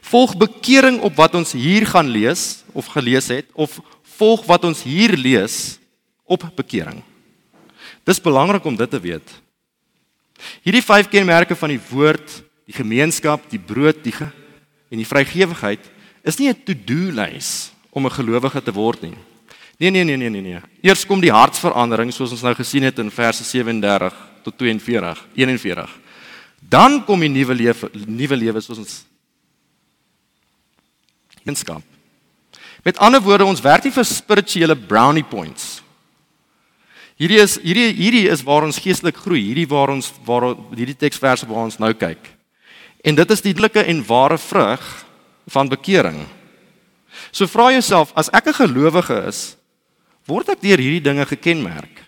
Volg 0.00 0.36
bekering 0.36 1.00
op 1.00 1.16
wat 1.16 1.34
ons 1.34 1.52
hier 1.52 1.86
gaan 1.86 2.08
lees 2.08 2.64
of 2.72 2.86
gelees 2.86 3.28
het 3.28 3.46
of 3.52 3.80
volg 4.16 4.44
wat 4.48 4.64
ons 4.64 4.82
hier 4.82 5.16
lees 5.16 5.78
op 6.24 6.46
bekering? 6.56 7.02
Dis 8.04 8.22
belangrik 8.22 8.64
om 8.64 8.76
dit 8.76 8.90
te 8.90 9.00
weet. 9.00 9.28
Hierdie 10.62 10.84
vyf 10.84 11.08
kenmerke 11.08 11.56
van 11.56 11.72
die 11.72 11.80
woord, 11.90 12.42
die 12.66 12.76
gemeenskap, 12.76 13.48
die 13.50 13.60
brood, 13.60 14.02
die 14.04 14.14
en 14.90 15.00
die 15.00 15.08
vrygewigheid 15.08 15.82
is 16.22 16.38
nie 16.38 16.48
'n 16.48 16.62
to-do 16.64 17.10
lys 17.12 17.72
om 17.90 18.06
'n 18.06 18.18
gelowige 18.18 18.62
te 18.62 18.72
word 18.72 19.02
nie. 19.02 19.16
Nee 19.78 19.90
nee 19.90 20.04
nee 20.04 20.16
nee 20.16 20.30
nee 20.30 20.40
nee. 20.40 20.60
Eers 20.82 21.06
kom 21.06 21.20
die 21.20 21.32
hartsverandering 21.32 22.12
soos 22.12 22.30
ons 22.30 22.42
nou 22.42 22.54
gesien 22.54 22.82
het 22.82 22.98
in 22.98 23.10
verse 23.10 23.44
37 23.44 24.14
tot 24.42 24.58
42, 24.58 25.26
41. 25.34 25.90
Dan 26.60 27.04
kom 27.04 27.20
die 27.20 27.28
nuwe 27.28 27.54
lewe, 27.54 27.90
nuwe 28.06 28.36
lewe 28.36 28.60
soos 28.60 28.78
ons 28.78 29.04
gemeenskap. 31.46 31.82
Met 32.84 32.98
ander 32.98 33.22
woorde, 33.22 33.46
ons 33.46 33.62
werk 33.62 33.86
nie 33.86 33.94
vir 33.94 34.04
spirituele 34.04 34.74
brownie 34.76 35.24
points 35.24 35.86
Hierdie 37.16 37.38
is 37.40 37.56
hierdie 37.64 37.94
hierdie 37.96 38.26
is 38.28 38.44
waar 38.44 38.66
ons 38.66 38.78
geestelik 38.80 39.16
groei. 39.24 39.40
Hierdie 39.48 39.68
waar 39.70 39.94
ons 39.94 40.10
waar 40.26 40.50
hierdie 40.76 40.98
teksverse 40.98 41.48
waar 41.48 41.64
ons 41.64 41.78
nou 41.80 41.92
kyk. 41.96 42.20
En 43.06 43.16
dit 43.16 43.32
is 43.32 43.44
die 43.44 43.54
ditlike 43.54 43.86
en 43.88 44.02
ware 44.04 44.36
vrug 44.40 44.84
van 45.54 45.70
bekering. 45.72 46.26
So 47.32 47.48
vra 47.48 47.70
jouself, 47.72 48.12
as 48.16 48.28
ek 48.32 48.48
'n 48.48 48.60
gelowige 48.60 49.16
is, 49.28 49.56
word 50.26 50.48
ek 50.50 50.60
deur 50.60 50.78
hierdie 50.78 51.00
dinge 51.00 51.24
gekenmerk? 51.24 52.04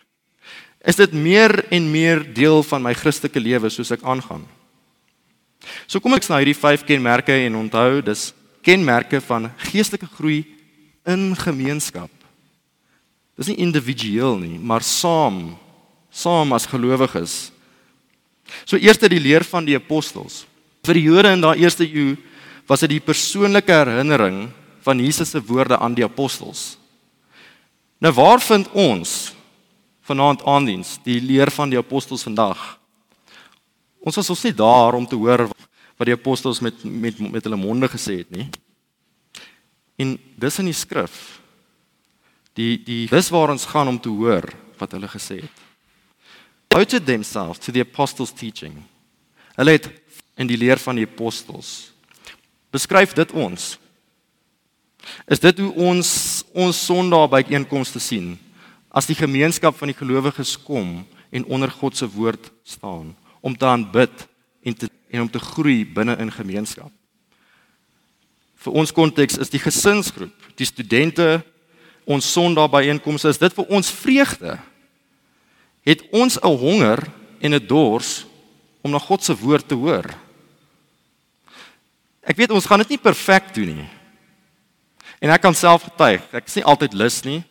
Is 0.84 0.96
dit 0.96 1.12
meer 1.12 1.64
en 1.72 1.90
meer 1.90 2.20
deel 2.34 2.62
van 2.62 2.82
my 2.82 2.92
Christelike 2.92 3.40
lewe 3.40 3.70
soos 3.70 3.90
ek 3.90 4.02
aangaan? 4.02 4.44
So 5.86 6.00
kom 6.00 6.14
ek 6.14 6.28
na 6.28 6.36
hierdie 6.36 6.54
vyf 6.54 6.84
kenmerke 6.84 7.32
en 7.32 7.54
onthou, 7.56 8.02
dis 8.02 8.34
kenmerke 8.62 9.20
van 9.24 9.50
geestelike 9.70 10.08
groei 10.16 10.42
in 11.08 11.32
gemeenskap. 11.36 12.10
Dis 13.38 13.50
nie 13.52 13.60
individueel 13.62 14.38
nie, 14.40 14.56
maar 14.58 14.82
saam, 14.82 15.56
saam 16.10 16.52
as 16.56 16.66
gelowiges. 16.66 17.52
So 18.64 18.80
eerste 18.80 19.10
die 19.10 19.22
leer 19.22 19.44
van 19.46 19.66
die 19.68 19.76
apostels. 19.78 20.42
Vir 20.86 20.98
die 20.98 21.06
Jode 21.06 21.32
in 21.36 21.44
daai 21.44 21.60
eerste 21.60 21.86
eeu 21.86 22.16
was 22.68 22.82
dit 22.84 22.96
die 22.96 23.04
persoonlike 23.04 23.72
herinnering 23.72 24.48
van 24.84 25.00
Jesus 25.00 25.32
se 25.32 25.40
woorde 25.44 25.78
aan 25.78 25.94
die 25.96 26.04
apostels. 26.04 26.76
Nou 27.98 28.12
waar 28.14 28.40
vind 28.40 28.68
ons 28.72 29.32
vanaand 30.08 30.44
aandiens 30.48 30.96
die 31.04 31.20
leer 31.20 31.50
van 31.52 31.70
die 31.70 31.78
apostels 31.78 32.24
vandag? 32.24 32.78
Ons 34.00 34.16
was 34.20 34.30
ons 34.30 34.44
nie 34.46 34.54
daar 34.56 34.96
om 34.96 35.06
te 35.06 35.18
hoor 35.18 35.48
wat 35.98 36.06
die 36.06 36.14
apostels 36.14 36.62
met 36.64 36.84
met 36.84 37.18
met 37.18 37.44
hulle 37.44 37.58
monde 37.60 37.90
gesê 37.90 38.20
het 38.22 38.30
nie. 38.30 38.48
En 39.98 40.14
dis 40.38 40.58
in 40.62 40.70
die 40.70 40.76
skrif. 40.76 41.40
Die 42.54 42.78
die 42.84 43.06
dis 43.10 43.30
waar 43.34 43.50
ons 43.50 43.66
gaan 43.66 43.90
om 43.90 43.98
te 44.00 44.12
hoor 44.12 44.46
wat 44.78 44.94
hulle 44.94 45.10
gesê 45.10 45.42
het. 45.42 45.64
Devoted 46.68 47.06
themselves 47.06 47.58
to 47.58 47.72
the 47.72 47.82
apostles 47.82 48.32
teaching. 48.32 48.82
Hulle 49.56 49.74
het 49.74 49.90
in 50.38 50.46
die 50.46 50.56
leer 50.56 50.78
van 50.78 50.94
die 50.94 51.06
apostels 51.06 51.90
beskryf 52.70 53.14
dit 53.16 53.32
ons. 53.32 53.78
Is 55.26 55.40
dit 55.40 55.60
hoe 55.62 55.72
ons 55.88 56.10
ons 56.52 56.84
Sondag 56.84 57.30
by 57.32 57.42
einkomste 57.48 58.00
sien 58.02 58.36
as 58.88 59.08
die 59.08 59.16
gemeenskap 59.16 59.76
van 59.78 59.90
die 59.90 59.96
gelowiges 59.96 60.56
kom 60.64 61.02
en 61.30 61.44
onder 61.52 61.70
God 61.70 61.96
se 61.96 62.08
woord 62.08 62.50
staan 62.64 63.12
om 63.44 63.56
te 63.56 63.66
aanbid 63.68 64.24
en 64.64 64.74
te 64.74 64.88
en 65.10 65.20
om 65.20 65.30
te 65.30 65.40
groei 65.40 65.84
binne 65.84 66.16
in 66.20 66.32
gemeenskap. 66.32 66.92
Vir 68.58 68.72
ons 68.72 68.92
konteks 68.92 69.38
is 69.38 69.52
die 69.52 69.62
gesinsgroep, 69.62 70.34
die 70.58 70.66
studente, 70.66 71.38
ons 72.08 72.32
Sondag 72.32 72.70
byeenkomste 72.72 73.28
is 73.28 73.40
dit 73.40 73.54
vir 73.54 73.68
ons 73.68 73.90
vreugde. 73.92 74.56
Het 75.84 76.02
ons 76.12 76.38
'n 76.40 76.56
honger 76.56 77.04
en 77.40 77.54
'n 77.54 77.66
dors 77.66 78.26
om 78.82 78.90
na 78.90 78.98
God 78.98 79.24
se 79.24 79.36
woord 79.36 79.68
te 79.68 79.74
hoor. 79.74 80.04
Ek 82.22 82.36
weet 82.36 82.50
ons 82.50 82.66
gaan 82.66 82.78
dit 82.78 82.88
nie 82.88 82.98
perfek 82.98 83.54
doen 83.54 83.76
nie. 83.76 83.88
En 85.20 85.30
ek 85.30 85.42
kan 85.42 85.54
self 85.54 85.82
getuig, 85.88 86.22
ek 86.32 86.46
is 86.46 86.54
nie 86.54 86.64
altyd 86.64 86.92
lus 86.94 87.22
nie. 87.24 87.42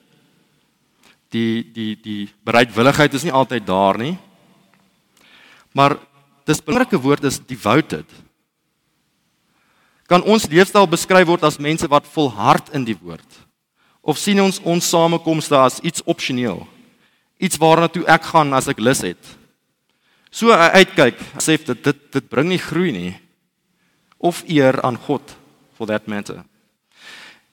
Die 1.34 1.64
die 1.74 1.96
die 1.96 2.30
bereidwilligheid 2.44 3.14
is 3.14 3.24
nie 3.24 3.34
altyd 3.36 3.66
daar 3.66 3.98
nie. 3.98 4.18
Maar 5.74 5.98
dis 6.48 6.64
belangrike 6.64 7.00
woord 7.04 7.28
is 7.28 7.40
devoted. 7.44 8.08
Kan 10.08 10.24
ons 10.24 10.48
leefstyl 10.48 10.88
beskryf 10.88 11.28
word 11.28 11.44
as 11.44 11.60
mense 11.60 11.88
wat 11.92 12.08
volhard 12.14 12.72
in 12.76 12.88
die 12.88 12.96
woord? 12.96 13.28
Of 14.00 14.20
sien 14.22 14.40
ons 14.40 14.62
ons 14.64 14.88
samekomste 14.88 15.58
as 15.60 15.82
iets 15.84 16.04
opsioneel? 16.08 16.64
Iets 17.44 17.60
waarna 17.60 17.92
toe 17.92 18.06
ek 18.08 18.30
gaan 18.32 18.56
as 18.56 18.72
ek 18.72 18.80
lus 18.80 19.04
het? 19.04 19.20
So 20.32 20.56
uitkyk, 20.56 21.20
sê 21.44 21.58
dit 21.60 21.84
dit 21.84 22.04
dit 22.16 22.30
bring 22.32 22.48
nie 22.48 22.62
groei 22.62 22.94
nie 22.96 23.14
of 24.18 24.42
eer 24.50 24.80
aan 24.82 24.98
God 24.98 25.36
for 25.78 25.86
that 25.92 26.08
matter. 26.08 26.42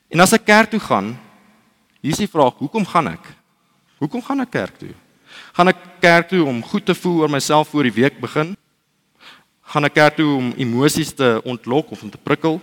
En 0.09 0.23
as 0.23 0.33
ek 0.33 0.47
kerk 0.47 0.71
toe 0.73 0.81
gaan, 0.81 1.13
hier 2.01 2.15
is 2.15 2.23
die 2.23 2.31
vraag, 2.31 2.57
hoekom 2.63 2.87
gaan 2.87 3.11
ek? 3.17 3.25
Hoekom 4.01 4.23
gaan 4.25 4.45
ek 4.45 4.53
kerk 4.55 4.79
toe? 4.79 4.95
Gaan 5.57 5.73
ek 5.73 5.81
kerk 6.01 6.31
toe 6.31 6.45
om 6.47 6.63
goed 6.63 6.87
te 6.87 6.95
voel 6.95 7.25
oor 7.25 7.33
myself 7.33 7.73
voor 7.73 7.89
die 7.89 7.99
week 7.99 8.21
begin? 8.23 8.55
Gaan 9.75 9.89
ek 9.89 9.97
kerk 9.97 10.15
toe 10.21 10.29
om 10.37 10.53
emosies 10.63 11.09
te 11.19 11.41
ontlok 11.43 11.89
of 11.91 12.03
om 12.07 12.11
te 12.11 12.19
prikkel? 12.23 12.61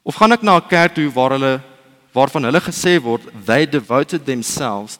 Of 0.00 0.16
gaan 0.16 0.32
ek 0.32 0.40
na 0.40 0.56
'n 0.56 0.64
kerk 0.64 0.94
toe 0.96 1.12
waar 1.12 1.36
hulle 1.36 1.60
waarvan 2.14 2.44
hulle 2.44 2.60
gesê 2.60 2.96
word 2.96 3.20
they 3.44 3.66
devoted 3.66 4.24
themselves 4.24 4.98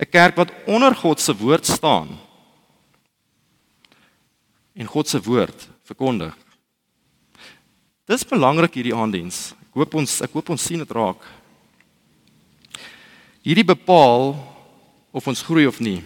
'n 0.00 0.10
kerk 0.10 0.34
wat 0.34 0.50
onder 0.66 0.94
God 0.94 1.20
se 1.20 1.32
woord 1.32 1.64
staan 1.64 2.18
en 4.74 4.86
God 4.86 5.08
se 5.08 5.22
woord 5.22 5.68
verkondig. 5.84 6.34
Dis 8.06 8.24
belangrik 8.24 8.74
hierdie 8.74 8.94
aandiens. 8.94 9.54
Ek 9.70 9.74
hoop 9.74 9.94
ons 9.94 10.22
ek 10.22 10.32
hoop 10.32 10.50
ons 10.50 10.62
sien 10.62 10.78
dit 10.78 10.90
raak. 10.90 11.22
Hierdie 13.44 13.64
bepaal 13.64 14.34
of 15.12 15.26
ons 15.26 15.42
groei 15.42 15.66
of 15.66 15.78
nie. 15.78 16.02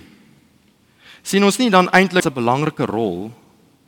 sien 1.22 1.44
ons 1.44 1.58
nie 1.58 1.70
dan 1.70 1.88
eintlik 1.88 2.26
'n 2.26 2.34
belangrike 2.34 2.84
rol 2.84 3.32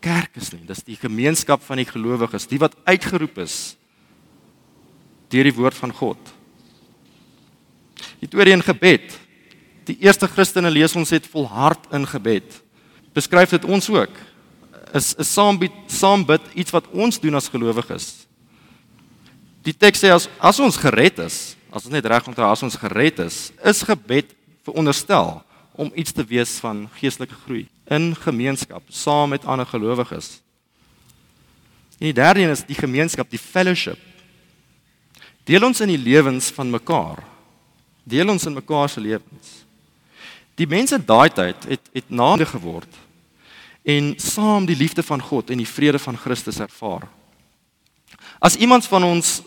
kerk 0.07 0.39
is 0.39 0.53
nie. 0.55 0.63
Dis 0.69 0.85
die 0.87 0.99
gemeenskap 0.99 1.65
van 1.67 1.81
die 1.81 1.89
gelowiges, 1.89 2.47
die 2.51 2.61
wat 2.63 2.77
uitgeroep 2.87 3.43
is 3.45 3.75
deur 5.33 5.49
die 5.49 5.57
woord 5.57 5.75
van 5.75 5.91
God. 5.91 6.21
Die 8.23 8.29
tweede 8.31 8.53
in 8.55 8.63
gebed. 8.63 9.17
Die 9.89 9.97
eerste 10.05 10.29
Christene 10.31 10.71
lees 10.71 10.95
ons 10.99 11.11
het 11.11 11.27
volhard 11.33 11.89
in 11.97 12.07
gebed. 12.07 12.61
Beskryf 13.17 13.57
dit 13.57 13.67
ons 13.67 13.91
ook. 13.91 14.15
Is 14.95 15.17
'n 15.19 15.25
saam 15.25 15.59
bid, 15.59 15.75
saam 15.87 16.25
bid 16.25 16.43
iets 16.55 16.71
wat 16.71 16.87
ons 16.93 17.19
doen 17.19 17.35
as 17.35 17.51
gelowiges. 17.51 18.27
Die 19.63 19.75
teks 19.75 20.05
sê 20.05 20.15
as 20.15 20.29
as 20.39 20.61
ons 20.61 20.77
gered 20.77 21.19
is, 21.19 21.57
as 21.73 21.85
ons 21.85 21.93
net 21.93 22.07
reg 22.07 22.27
onthou 22.29 22.47
as 22.47 22.63
ons 22.63 22.77
gered 22.77 23.19
is, 23.19 23.51
is 23.65 23.83
gebed 23.83 24.31
veronderstel 24.63 25.43
om 25.77 25.93
iets 25.95 26.13
te 26.13 26.25
wees 26.25 26.57
van 26.65 26.87
geestelike 26.99 27.37
groei 27.45 27.67
in 27.93 28.17
gemeenskap 28.17 28.83
saam 28.89 29.31
met 29.31 29.45
ander 29.45 29.67
gelowiges. 29.67 30.41
En 31.99 32.09
die 32.11 32.17
derde 32.17 32.41
een 32.41 32.51
is 32.51 32.65
die 32.67 32.77
gemeenskap, 32.77 33.31
die 33.31 33.39
fellowship. 33.39 33.99
Deel 35.45 35.65
ons 35.65 35.81
in 35.81 35.93
die 35.93 36.01
lewens 36.01 36.51
van 36.51 36.71
mekaar. 36.71 37.23
Deel 38.05 38.29
ons 38.29 38.47
in 38.47 38.57
mekaar 38.57 38.89
se 38.89 39.01
lewens. 39.01 39.53
Die 40.57 40.67
mense 40.67 40.99
daai 41.05 41.29
tyd 41.31 41.69
het 41.69 41.91
het 41.93 42.09
nader 42.09 42.49
geword 42.49 43.03
en 43.87 44.15
saam 44.19 44.65
die 44.67 44.77
liefde 44.77 45.03
van 45.07 45.23
God 45.23 45.51
en 45.51 45.61
die 45.63 45.69
vrede 45.69 45.99
van 46.03 46.17
Christus 46.19 46.59
ervaar. 46.59 47.07
As 48.43 48.57
iemand 48.57 48.87
van 48.91 49.05
ons 49.05 49.43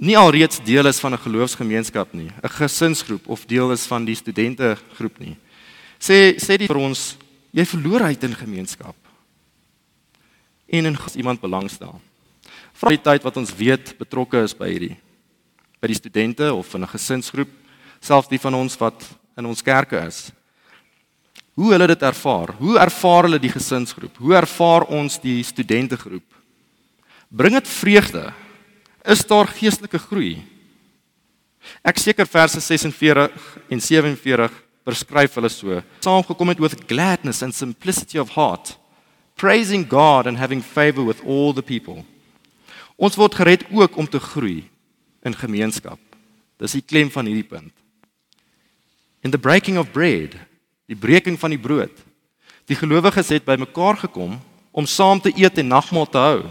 nie 0.00 0.16
alreeds 0.16 0.62
deel 0.64 0.86
is 0.88 1.00
van 1.00 1.12
'n 1.12 1.24
geloofsgemeenskap 1.24 2.12
nie, 2.12 2.30
'n 2.42 2.48
gesinsgroep 2.48 3.28
of 3.28 3.46
deel 3.46 3.72
is 3.72 3.86
van 3.86 4.04
die 4.04 4.14
studentegroep 4.14 5.18
nie. 5.18 5.36
Sê 5.98 6.36
sê 6.36 6.56
dit 6.56 6.68
vir 6.68 6.76
ons, 6.76 7.16
jy 7.52 7.64
verloor 7.64 8.02
uit 8.02 8.24
in 8.24 8.34
gemeenskap. 8.34 8.96
En 10.68 10.86
in 10.86 10.96
God 10.96 11.14
iemand 11.14 11.40
belangstel. 11.40 12.00
Vra 12.72 12.88
die 12.88 13.02
tyd 13.02 13.22
wat 13.22 13.36
ons 13.36 13.54
weet 13.54 13.98
betrokke 13.98 14.42
is 14.42 14.54
by 14.54 14.68
hierdie 14.68 14.96
by 15.80 15.88
die 15.88 15.96
studente 15.96 16.52
of 16.52 16.74
in 16.74 16.82
'n 16.82 16.88
gesinsgroep, 16.88 17.48
selfs 18.00 18.28
die 18.28 18.40
van 18.40 18.54
ons 18.54 18.76
wat 18.76 19.02
in 19.36 19.46
ons 19.46 19.62
kerke 19.62 20.06
is. 20.06 20.30
Hoe 21.54 21.72
hulle 21.72 21.86
dit 21.86 22.02
ervaar? 22.02 22.54
Hoe 22.58 22.78
ervaar 22.78 23.22
hulle 23.22 23.38
die 23.38 23.52
gesinsgroep? 23.52 24.16
Hoe 24.16 24.34
ervaar 24.34 24.84
ons 24.84 25.18
die 25.20 25.42
studentegroep? 25.42 26.24
Bring 27.28 27.54
dit 27.54 27.68
vreugde 27.68 28.32
is 29.10 29.26
daar 29.26 29.48
geestelike 29.50 29.98
groei. 29.98 30.38
Ek 31.82 31.98
seker 32.00 32.28
verse 32.28 32.60
46 32.62 33.34
en 33.68 33.82
47 33.82 34.54
beskryf 34.86 35.34
hulle 35.38 35.50
so. 35.52 35.80
Saamgekom 36.04 36.52
het 36.52 36.62
with 36.62 36.78
gladness 36.88 37.42
and 37.42 37.54
simplicity 37.54 38.18
of 38.18 38.34
heart, 38.36 38.76
praising 39.36 39.86
God 39.88 40.26
and 40.26 40.38
having 40.38 40.62
favor 40.62 41.04
with 41.04 41.22
all 41.26 41.52
the 41.54 41.64
people. 41.64 42.04
Ons 43.00 43.16
word 43.16 43.34
gered 43.34 43.64
ook 43.72 43.96
om 43.96 44.08
te 44.08 44.20
groei 44.20 44.68
in 45.24 45.36
gemeenskap. 45.36 46.00
Dis 46.60 46.76
die 46.76 46.84
klem 46.84 47.10
van 47.12 47.28
hierdie 47.28 47.48
punt. 47.48 47.72
In 49.24 49.32
the 49.32 49.40
breaking 49.40 49.78
of 49.80 49.92
bread, 49.92 50.36
die 50.88 50.96
breking 50.96 51.38
van 51.40 51.52
die 51.52 51.60
brood. 51.60 51.92
Die 52.68 52.76
gelowiges 52.76 53.32
het 53.32 53.46
bymekaar 53.48 53.98
gekom 54.04 54.38
om 54.70 54.86
saam 54.86 55.20
te 55.20 55.32
eet 55.34 55.58
en 55.58 55.72
nagmaal 55.72 56.06
te 56.08 56.20
hou. 56.20 56.42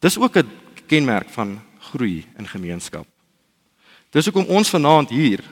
Dis 0.00 0.18
ook 0.18 0.36
'n 0.36 0.65
kenmerk 0.86 1.30
van 1.34 1.56
groei 1.90 2.24
in 2.38 2.48
gemeenskap. 2.48 3.06
Dis 4.14 4.28
hoekom 4.28 4.48
ons 4.48 4.70
vanaand 4.70 5.10
hier 5.10 5.42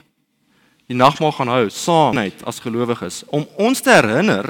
die 0.89 0.97
nagmaal 0.97 1.33
gaan 1.33 1.49
hou 1.49 1.65
saam 1.73 2.15
net 2.17 2.43
as 2.45 2.61
gelowiges 2.61 3.23
om 3.33 3.45
ons 3.57 3.81
te 3.81 3.93
herinner 3.93 4.45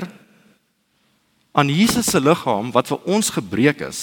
aan 1.55 1.71
Jesus 1.71 2.09
se 2.11 2.19
liggaam 2.19 2.73
wat 2.75 2.91
vir 2.91 3.09
ons 3.15 3.31
gebreek 3.31 3.85
is 3.87 4.01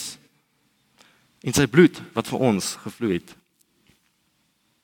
en 1.45 1.53
sy 1.57 1.67
bloed 1.69 1.99
wat 2.17 2.29
vir 2.31 2.45
ons 2.53 2.75
gevloei 2.85 3.19
het. 3.19 3.31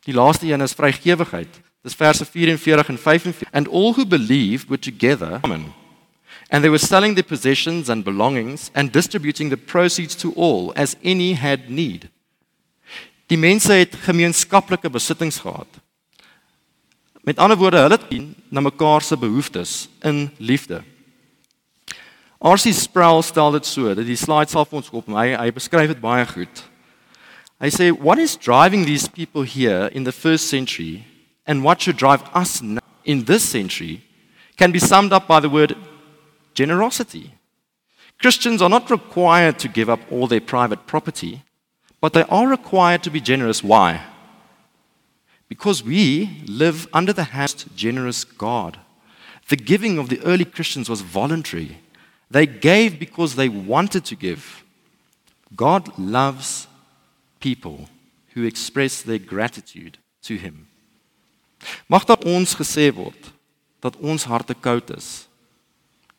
Die 0.09 0.17
laaste 0.17 0.49
een 0.49 0.65
is 0.65 0.75
vrygewigheid. 0.75 1.61
Dis 1.87 1.97
verse 1.97 2.25
44 2.25 2.89
en 2.93 2.99
45 2.99 3.53
and 3.53 3.69
all 3.69 3.95
who 3.95 4.05
believe 4.05 4.67
were 4.69 4.81
together 4.81 5.39
amen 5.43 5.69
And 6.51 6.65
they 6.65 6.71
were 6.71 6.79
selling 6.79 7.15
their 7.15 7.25
possessions 7.25 7.89
and 7.89 8.05
belongings 8.05 8.71
and 8.75 8.91
distributing 8.91 9.51
the 9.51 9.57
proceeds 9.57 10.15
to 10.17 10.33
all 10.33 10.73
as 10.77 10.97
any 11.05 11.35
had 11.35 11.69
need. 11.69 12.09
Die 13.29 13.37
mense 13.37 13.73
het 13.73 13.97
gemeenskaplike 14.07 14.89
besittings 14.91 15.39
gehad. 15.45 15.69
Met 17.21 17.39
ander 17.39 17.59
woorde, 17.61 17.77
hulle 17.77 17.99
het 18.01 18.15
na 18.49 18.61
mekaar 18.61 19.03
se 19.03 19.17
behoeftes 19.17 19.89
in 20.01 20.31
liefde. 20.39 20.81
R.C. 22.41 22.73
Sproul 22.73 23.23
stel 23.23 23.51
dit 23.51 23.67
so, 23.67 23.95
dat 23.95 24.07
die 24.07 24.17
slide 24.17 24.49
sal 24.49 24.65
vir 24.65 24.79
ons 24.81 24.89
kom. 24.89 25.17
Hy 25.19 25.35
hy 25.37 25.51
beskryf 25.53 25.91
dit 25.93 26.01
baie 26.01 26.25
goed. 26.31 26.63
Hy 27.59 27.71
sê 27.75 27.91
what 27.93 28.23
is 28.23 28.37
driving 28.39 28.87
these 28.87 29.11
people 29.11 29.43
here 29.43 29.91
in 29.93 30.05
the 30.05 30.15
first 30.15 30.49
century 30.49 31.05
and 31.45 31.65
what 31.67 31.83
should 31.83 31.99
drive 31.99 32.23
us 32.33 32.63
now 32.63 32.85
in 33.05 33.25
this 33.25 33.43
century 33.43 34.01
can 34.57 34.71
be 34.73 34.79
summed 34.79 35.13
up 35.13 35.27
by 35.27 35.41
the 35.41 35.51
word 35.51 35.75
generosity. 36.61 37.27
Christians 38.19 38.61
are 38.61 38.75
not 38.77 38.91
required 38.91 39.57
to 39.61 39.69
give 39.69 39.89
up 39.89 40.01
all 40.11 40.27
their 40.27 40.41
private 40.55 40.83
property, 40.93 41.43
but 42.01 42.13
they 42.13 42.25
are 42.25 42.49
required 42.49 43.03
to 43.05 43.11
be 43.11 43.21
generous. 43.21 43.63
Why? 43.63 43.91
Because 45.49 45.85
we 45.85 46.43
live 46.47 46.89
under 46.93 47.13
the 47.13 47.31
hand 47.37 47.65
of 47.65 47.77
generous 47.77 48.25
God. 48.25 48.73
The 49.49 49.57
giving 49.57 49.99
of 49.99 50.09
the 50.09 50.21
early 50.31 50.45
Christians 50.45 50.91
was 50.91 51.01
voluntary. 51.01 51.79
They 52.31 52.47
gave 52.47 52.99
because 52.99 53.37
they 53.37 53.49
wanted 53.49 54.05
to 54.07 54.17
give. 54.17 54.65
God 55.55 55.97
loves 55.97 56.67
people 57.41 57.89
who 58.35 58.43
express 58.45 59.01
their 59.01 59.23
gratitude 59.33 59.97
to 60.23 60.35
him. 60.35 60.67
Mag 61.89 62.05
dat 62.07 62.25
ons 62.25 62.55
gesê 62.55 62.91
word 62.95 63.33
dat 63.83 63.97
ons 64.03 64.27
harte 64.31 64.55
koud 64.55 64.91
is 64.95 65.28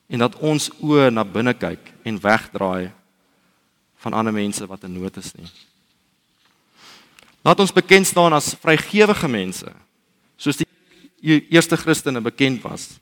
en 0.10 0.26
dat 0.26 0.38
ons 0.42 0.70
oë 0.82 1.10
na 1.14 1.24
binne 1.24 1.54
kyk 1.54 1.92
en 2.08 2.22
wegdraai 2.22 2.90
van 4.02 4.16
ander 4.16 4.34
mense 4.34 4.66
wat 4.68 4.84
in 4.88 4.96
nood 4.98 5.18
is 5.22 5.34
nie. 5.38 5.50
Laat 7.46 7.62
ons 7.62 7.76
bekend 7.76 8.08
staan 8.08 8.34
as 8.36 8.56
vrygewige 8.60 9.30
mense, 9.32 9.72
soos 10.40 10.60
die 10.60 10.68
eerste 11.52 11.78
Christene 11.80 12.22
bekend 12.24 12.64
was. 12.64 12.98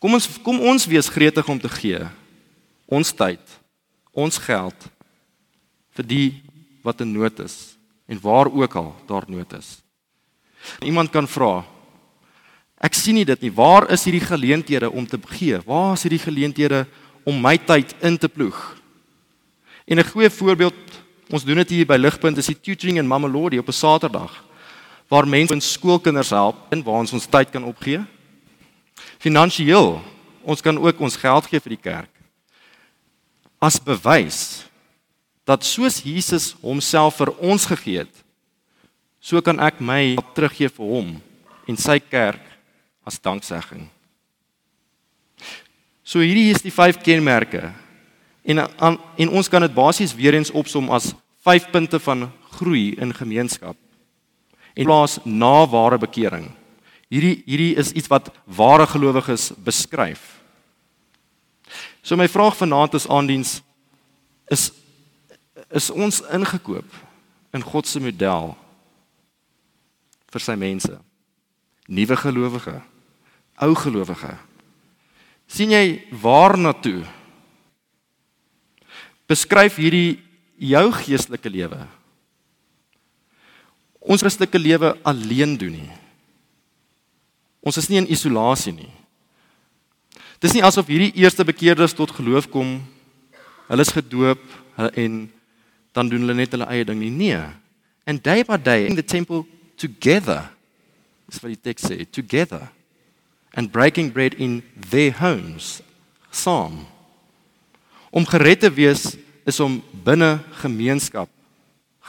Kom 0.00 0.16
ons 0.16 0.26
kom 0.42 0.62
ons 0.64 0.88
wees 0.88 1.10
gretig 1.12 1.48
om 1.50 1.60
te 1.60 1.68
gee. 1.68 2.00
Ons 2.90 3.12
tyd, 3.14 3.42
ons 4.16 4.40
geld 4.42 4.88
vir 5.98 6.06
die 6.06 6.28
wat 6.82 7.02
in 7.04 7.12
nood 7.12 7.42
is 7.44 7.76
en 8.10 8.18
waar 8.22 8.48
ook 8.50 8.74
al 8.80 8.94
daar 9.06 9.28
nood 9.30 9.52
is. 9.58 9.78
Iemand 10.82 11.12
kan 11.12 11.28
vra, 11.28 11.62
Ek 12.80 12.94
sien 12.94 13.14
nie 13.14 13.24
dit 13.24 13.40
nie. 13.42 13.52
Waar 13.52 13.90
is 13.92 14.04
hierdie 14.04 14.24
geleenthede 14.24 14.90
om 14.90 15.06
te 15.06 15.18
gee? 15.36 15.60
Waar 15.66 15.92
is 15.94 16.02
hierdie 16.02 16.22
geleenthede 16.22 16.86
om 17.24 17.40
my 17.40 17.58
tyd 17.58 17.94
in 18.00 18.16
te 18.18 18.28
ploeg? 18.28 18.76
En 19.86 19.98
'n 19.98 20.04
goeie 20.04 20.30
voorbeeld 20.30 20.90
Ons 21.30 21.44
doen 21.46 21.60
dit 21.62 21.76
hier 21.76 21.86
by 21.86 21.94
Ligpunt, 21.94 22.34
dis 22.34 22.50
die 22.50 22.58
tutoring 22.58 22.98
in 22.98 23.06
Mamelodi 23.06 23.60
op 23.62 23.68
'n 23.68 23.72
Saterdag 23.72 24.44
waar 25.08 25.26
mense 25.26 25.54
in 25.54 25.60
skoolkinders 25.60 26.30
help 26.30 26.56
en 26.70 26.82
waar 26.82 27.02
ons 27.02 27.12
ons 27.12 27.26
tyd 27.26 27.50
kan 27.50 27.64
opgee. 27.64 27.98
Finansieel, 29.18 30.02
ons 30.42 30.60
kan 30.60 30.78
ook 30.78 31.00
ons 31.00 31.16
geld 31.16 31.46
gee 31.46 31.60
vir 31.60 31.70
die 31.70 31.82
kerk. 31.82 32.10
As 33.58 33.78
bewys 33.78 34.64
dat 35.44 35.64
soos 35.64 36.02
Jesus 36.02 36.54
homself 36.62 37.16
vir 37.16 37.34
ons 37.38 37.66
gegee 37.66 37.98
het, 37.98 38.24
so 39.20 39.40
kan 39.40 39.58
ek 39.60 39.80
my 39.80 40.16
teruggee 40.34 40.68
vir 40.68 40.86
hom 40.86 41.22
en 41.66 41.76
sy 41.76 41.98
kerk 41.98 42.40
as 43.04 43.20
danksegging. 43.20 43.88
So 46.04 46.20
hierdie 46.20 46.50
is 46.50 46.62
die 46.62 46.74
vyf 46.74 46.98
kenmerke 47.04 47.70
En 48.42 48.78
aan, 48.78 48.98
en 49.16 49.28
ons 49.28 49.48
kan 49.48 49.60
dit 49.60 49.74
basies 49.74 50.14
weer 50.14 50.34
eens 50.34 50.50
opsom 50.50 50.90
as 50.90 51.12
5 51.44 51.70
punte 51.70 52.00
van 52.00 52.30
groei 52.50 52.94
in 52.94 53.14
gemeenskap. 53.14 53.76
En 54.74 54.84
plaas 54.84 55.18
na 55.24 55.66
ware 55.68 55.98
bekering. 55.98 56.50
Hierdie 57.08 57.42
hierdie 57.44 57.74
is 57.76 57.92
iets 57.92 58.08
wat 58.08 58.30
ware 58.44 58.86
gelowiges 58.86 59.50
beskryf. 59.56 60.40
So 62.02 62.16
my 62.16 62.28
vraag 62.28 62.56
vanaand 62.56 62.94
is 62.94 63.08
aandiens 63.08 63.60
is 64.48 64.70
is 65.70 65.90
ons 65.90 66.22
ingekoop 66.32 66.94
in 67.54 67.62
God 67.62 67.86
se 67.86 68.00
model 68.00 68.56
vir 70.32 70.42
sy 70.42 70.54
mense. 70.58 70.96
Nuwe 71.90 72.16
gelowige, 72.16 72.76
ou 73.58 73.74
gelowige. 73.74 74.36
sien 75.50 75.72
jy 75.74 76.06
waarna 76.22 76.70
toe 76.70 77.02
beskryf 79.30 79.78
hierdie 79.82 80.20
jou 80.60 80.86
geestelike 80.94 81.50
lewe. 81.50 81.78
Ons 84.00 84.22
Christelike 84.24 84.58
lewe 84.58 84.94
alleen 85.06 85.56
doen 85.60 85.74
nie. 85.76 85.90
Ons 87.60 87.78
is 87.80 87.90
nie 87.90 88.00
in 88.00 88.08
isolasie 88.10 88.72
nie. 88.72 88.90
Dis 90.40 90.54
nie 90.56 90.64
asof 90.64 90.88
hierdie 90.88 91.12
eerste 91.20 91.44
bekeerdes 91.44 91.94
tot 91.96 92.14
geloof 92.16 92.48
kom, 92.50 92.78
hulle 93.68 93.84
is 93.84 93.92
gedoop 93.92 94.40
en 94.96 95.26
dan 95.92 96.08
doen 96.08 96.24
hulle 96.24 96.38
net 96.38 96.54
hulle 96.56 96.68
eie 96.72 96.86
ding 96.88 97.02
nie. 97.02 97.10
Nee. 97.12 97.42
And 98.08 98.22
day 98.24 98.42
by 98.46 98.56
day 98.56 98.86
in 98.88 98.96
the 98.96 99.04
temple 99.04 99.44
together. 99.76 100.48
Dis 101.30 101.42
wat 101.42 101.54
die 101.54 101.62
teks 101.70 101.86
sê, 101.86 102.02
together. 102.10 102.68
And 103.54 103.70
breaking 103.70 104.10
bread 104.14 104.34
in 104.34 104.60
their 104.90 105.14
homes. 105.18 105.78
Psalm 106.30 106.86
Om 108.10 108.26
gered 108.26 108.60
te 108.64 108.70
wees 108.74 109.14
is 109.46 109.60
om 109.62 109.78
binne 110.02 110.40
gemeenskap 110.58 111.30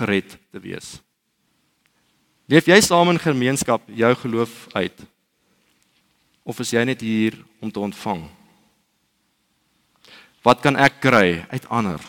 gered 0.02 0.34
te 0.50 0.62
wees. 0.62 0.96
Leef 2.50 2.66
jy 2.68 2.80
saam 2.82 3.14
in 3.14 3.22
gemeenskap 3.22 3.86
jou 3.86 4.10
geloof 4.24 4.66
uit? 4.74 5.04
Of 6.42 6.60
is 6.66 6.74
jy 6.74 6.82
net 6.90 7.04
hier 7.06 7.38
om 7.62 7.70
te 7.70 7.80
ontvang? 7.80 8.26
Wat 10.42 10.66
kan 10.66 10.74
ek 10.74 10.98
kry 11.06 11.46
uit 11.54 11.70
ander? 11.70 12.02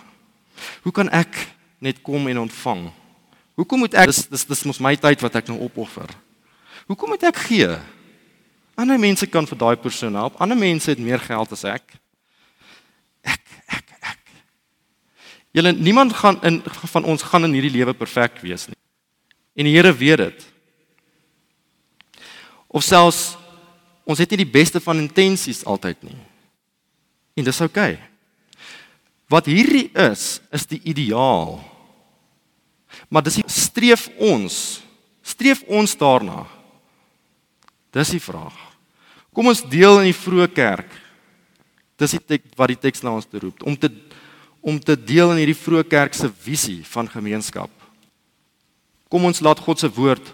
Hoe 0.82 0.94
kan 0.94 1.12
ek 1.12 1.36
net 1.84 2.00
kom 2.00 2.30
en 2.32 2.46
ontvang? 2.46 2.88
Hoekom 3.60 3.84
moet 3.84 3.94
ek 4.00 4.08
dis 4.08 4.24
dis 4.32 4.48
dis 4.48 4.64
mos 4.64 4.80
my 4.80 4.96
tyd 4.96 5.20
wat 5.20 5.36
ek 5.42 5.52
nou 5.52 5.60
opoffer? 5.68 6.08
Hoekom 6.86 7.14
moet 7.14 7.24
ek 7.28 7.40
gee? 7.46 7.68
Ander 8.78 8.98
mense 8.98 9.26
kan 9.30 9.46
vir 9.46 9.58
daai 9.58 9.76
persoon 9.76 10.16
help. 10.18 10.38
Ander 10.40 10.58
mense 10.58 10.90
het 10.90 11.02
meer 11.02 11.20
geld 11.22 11.52
as 11.52 11.64
ek. 11.68 11.94
Julle 15.56 15.72
niemand 15.76 16.14
gaan 16.16 16.40
in 16.48 16.62
van 16.64 17.04
ons 17.04 17.22
gaan 17.28 17.44
in 17.44 17.52
hierdie 17.52 17.74
lewe 17.74 17.92
perfek 17.94 18.40
wees 18.40 18.66
nie. 18.70 18.78
En 19.54 19.68
die 19.68 19.74
Here 19.76 19.92
weet 19.92 20.22
dit. 20.22 20.46
Of 22.72 22.82
selfs 22.86 23.36
ons 24.08 24.18
het 24.18 24.32
nie 24.32 24.40
die 24.42 24.52
beste 24.54 24.80
van 24.80 24.98
intensies 24.98 25.60
altyd 25.68 26.00
nie. 26.08 26.16
En 27.36 27.44
dis 27.44 27.60
oukei. 27.60 27.92
Okay. 27.92 28.08
Wat 29.32 29.48
hierdie 29.48 29.88
is, 29.96 30.40
is 30.52 30.66
die 30.68 30.80
ideaal. 30.84 31.56
Maar 33.08 33.24
dis 33.24 33.40
streef 33.48 34.08
ons, 34.20 34.82
streef 35.24 35.62
ons 35.68 35.94
daarna. 35.96 36.44
Dis 37.92 38.14
die 38.14 38.22
vraag. 38.22 38.56
Kom 39.32 39.48
ons 39.52 39.62
deel 39.68 40.00
in 40.00 40.10
die 40.10 40.16
vroeë 40.16 40.48
kerk. 40.52 40.88
Dis 42.00 42.16
die 42.16 42.20
tek, 42.34 42.44
wat 42.56 42.72
die 42.72 42.80
teks 42.80 43.04
na 43.04 43.12
ons 43.16 43.28
toe 43.28 43.46
roep 43.46 43.64
om 43.68 43.76
te 43.76 43.92
om 44.62 44.76
te 44.78 44.94
deel 44.94 45.32
in 45.32 45.40
hierdie 45.40 45.58
vroeë 45.58 45.88
kerk 45.90 46.14
se 46.14 46.28
visie 46.30 46.84
van 46.86 47.08
gemeenskap. 47.10 47.70
Kom 49.10 49.24
ons 49.26 49.42
laat 49.42 49.58
God 49.58 49.80
se 49.82 49.88
woord 49.90 50.28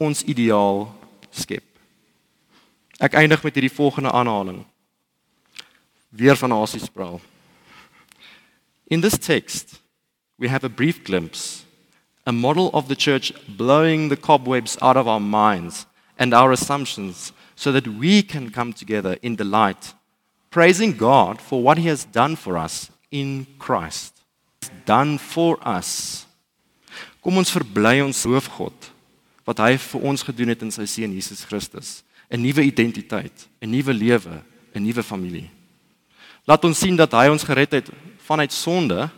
ons 0.00 0.22
ideaal 0.24 0.86
skep. 1.28 1.64
Ek 2.96 3.18
eindig 3.20 3.42
met 3.44 3.52
hierdie 3.52 3.74
volgende 3.76 4.14
aanhaling. 4.16 4.62
Weer 6.08 6.40
van 6.40 6.56
Asiespraal. 6.56 7.20
In 8.88 9.04
this 9.04 9.18
text, 9.20 9.76
we 10.40 10.48
have 10.48 10.64
a 10.64 10.72
brief 10.72 11.04
glimpse, 11.04 11.66
a 12.24 12.32
model 12.32 12.72
of 12.72 12.88
the 12.88 12.96
church 12.96 13.34
blowing 13.58 14.08
the 14.08 14.16
cobwebs 14.16 14.80
out 14.80 14.96
of 14.96 15.06
our 15.06 15.20
minds 15.20 15.84
and 16.18 16.34
our 16.34 16.52
assumptions 16.52 17.32
so 17.54 17.72
that 17.72 17.86
we 17.86 18.22
can 18.22 18.50
come 18.50 18.72
together 18.72 19.16
in 19.22 19.36
delight, 19.36 19.94
praising 20.50 20.96
God 20.96 21.40
for 21.40 21.62
what 21.62 21.78
He 21.78 21.88
has 21.88 22.04
done 22.04 22.36
for 22.36 22.56
us 22.56 22.90
in 23.10 23.46
Christ 23.58 24.16
done 24.86 25.18
for 25.18 25.58
us. 25.66 26.24
Kom 27.20 27.38
ons 27.40 27.52
verbly 27.52 28.00
ons 28.04 28.24
hoofgod 28.26 28.92
wat 29.46 29.60
hy 29.62 29.74
vir 29.78 30.06
ons 30.10 30.24
gedoen 30.26 30.50
het 30.50 30.62
in 30.66 30.72
sy 30.74 30.86
seun 30.90 31.14
Jesus 31.14 31.44
Christus, 31.46 32.02
'n 32.30 32.42
nuwe 32.42 32.62
identiteit, 32.66 33.46
'n 33.62 33.70
nuwe 33.70 33.92
lewe, 33.94 34.42
'n 34.74 34.82
nuwe 34.82 35.02
familie. 35.02 35.50
Laat 36.46 36.64
ons 36.64 36.78
sien 36.78 36.96
dat 36.96 37.12
hy 37.12 37.28
ons 37.28 37.44
gered 37.44 37.72
het 37.72 37.90
vanuit 38.18 38.52
sonde 38.52 39.10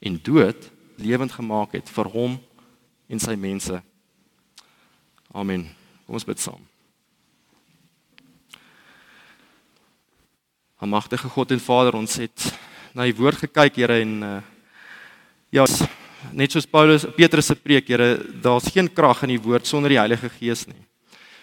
en 0.00 0.20
dood 0.22 0.70
lewend 0.96 1.32
gemaak 1.32 1.72
het 1.72 1.88
vir 1.88 2.04
hom 2.04 2.38
en 3.08 3.18
sy 3.18 3.34
mense. 3.34 3.82
Amen. 5.36 5.66
Kom 6.06 6.16
ons 6.16 6.24
bid 6.24 6.40
saam. 6.40 6.60
Almagtige 10.80 11.28
God 11.28 11.52
en 11.52 11.60
Vader, 11.60 11.98
ons 11.98 12.14
het 12.16 12.46
na 12.96 13.04
die 13.04 13.16
woord 13.18 13.42
gekyk, 13.42 13.76
Here 13.82 13.98
en 14.00 14.14
uh, 14.24 14.36
ja, 15.52 15.66
net 16.32 16.54
soos 16.54 16.68
Paulus 16.70 17.04
Petrus 17.16 17.50
se 17.50 17.56
preek, 17.58 17.90
Here, 17.92 18.14
daar's 18.40 18.70
geen 18.72 18.88
krag 18.88 19.20
in 19.26 19.34
die 19.34 19.42
woord 19.42 19.68
sonder 19.68 19.92
die 19.92 20.00
Heilige 20.00 20.30
Gees 20.38 20.64
nie. 20.70 20.80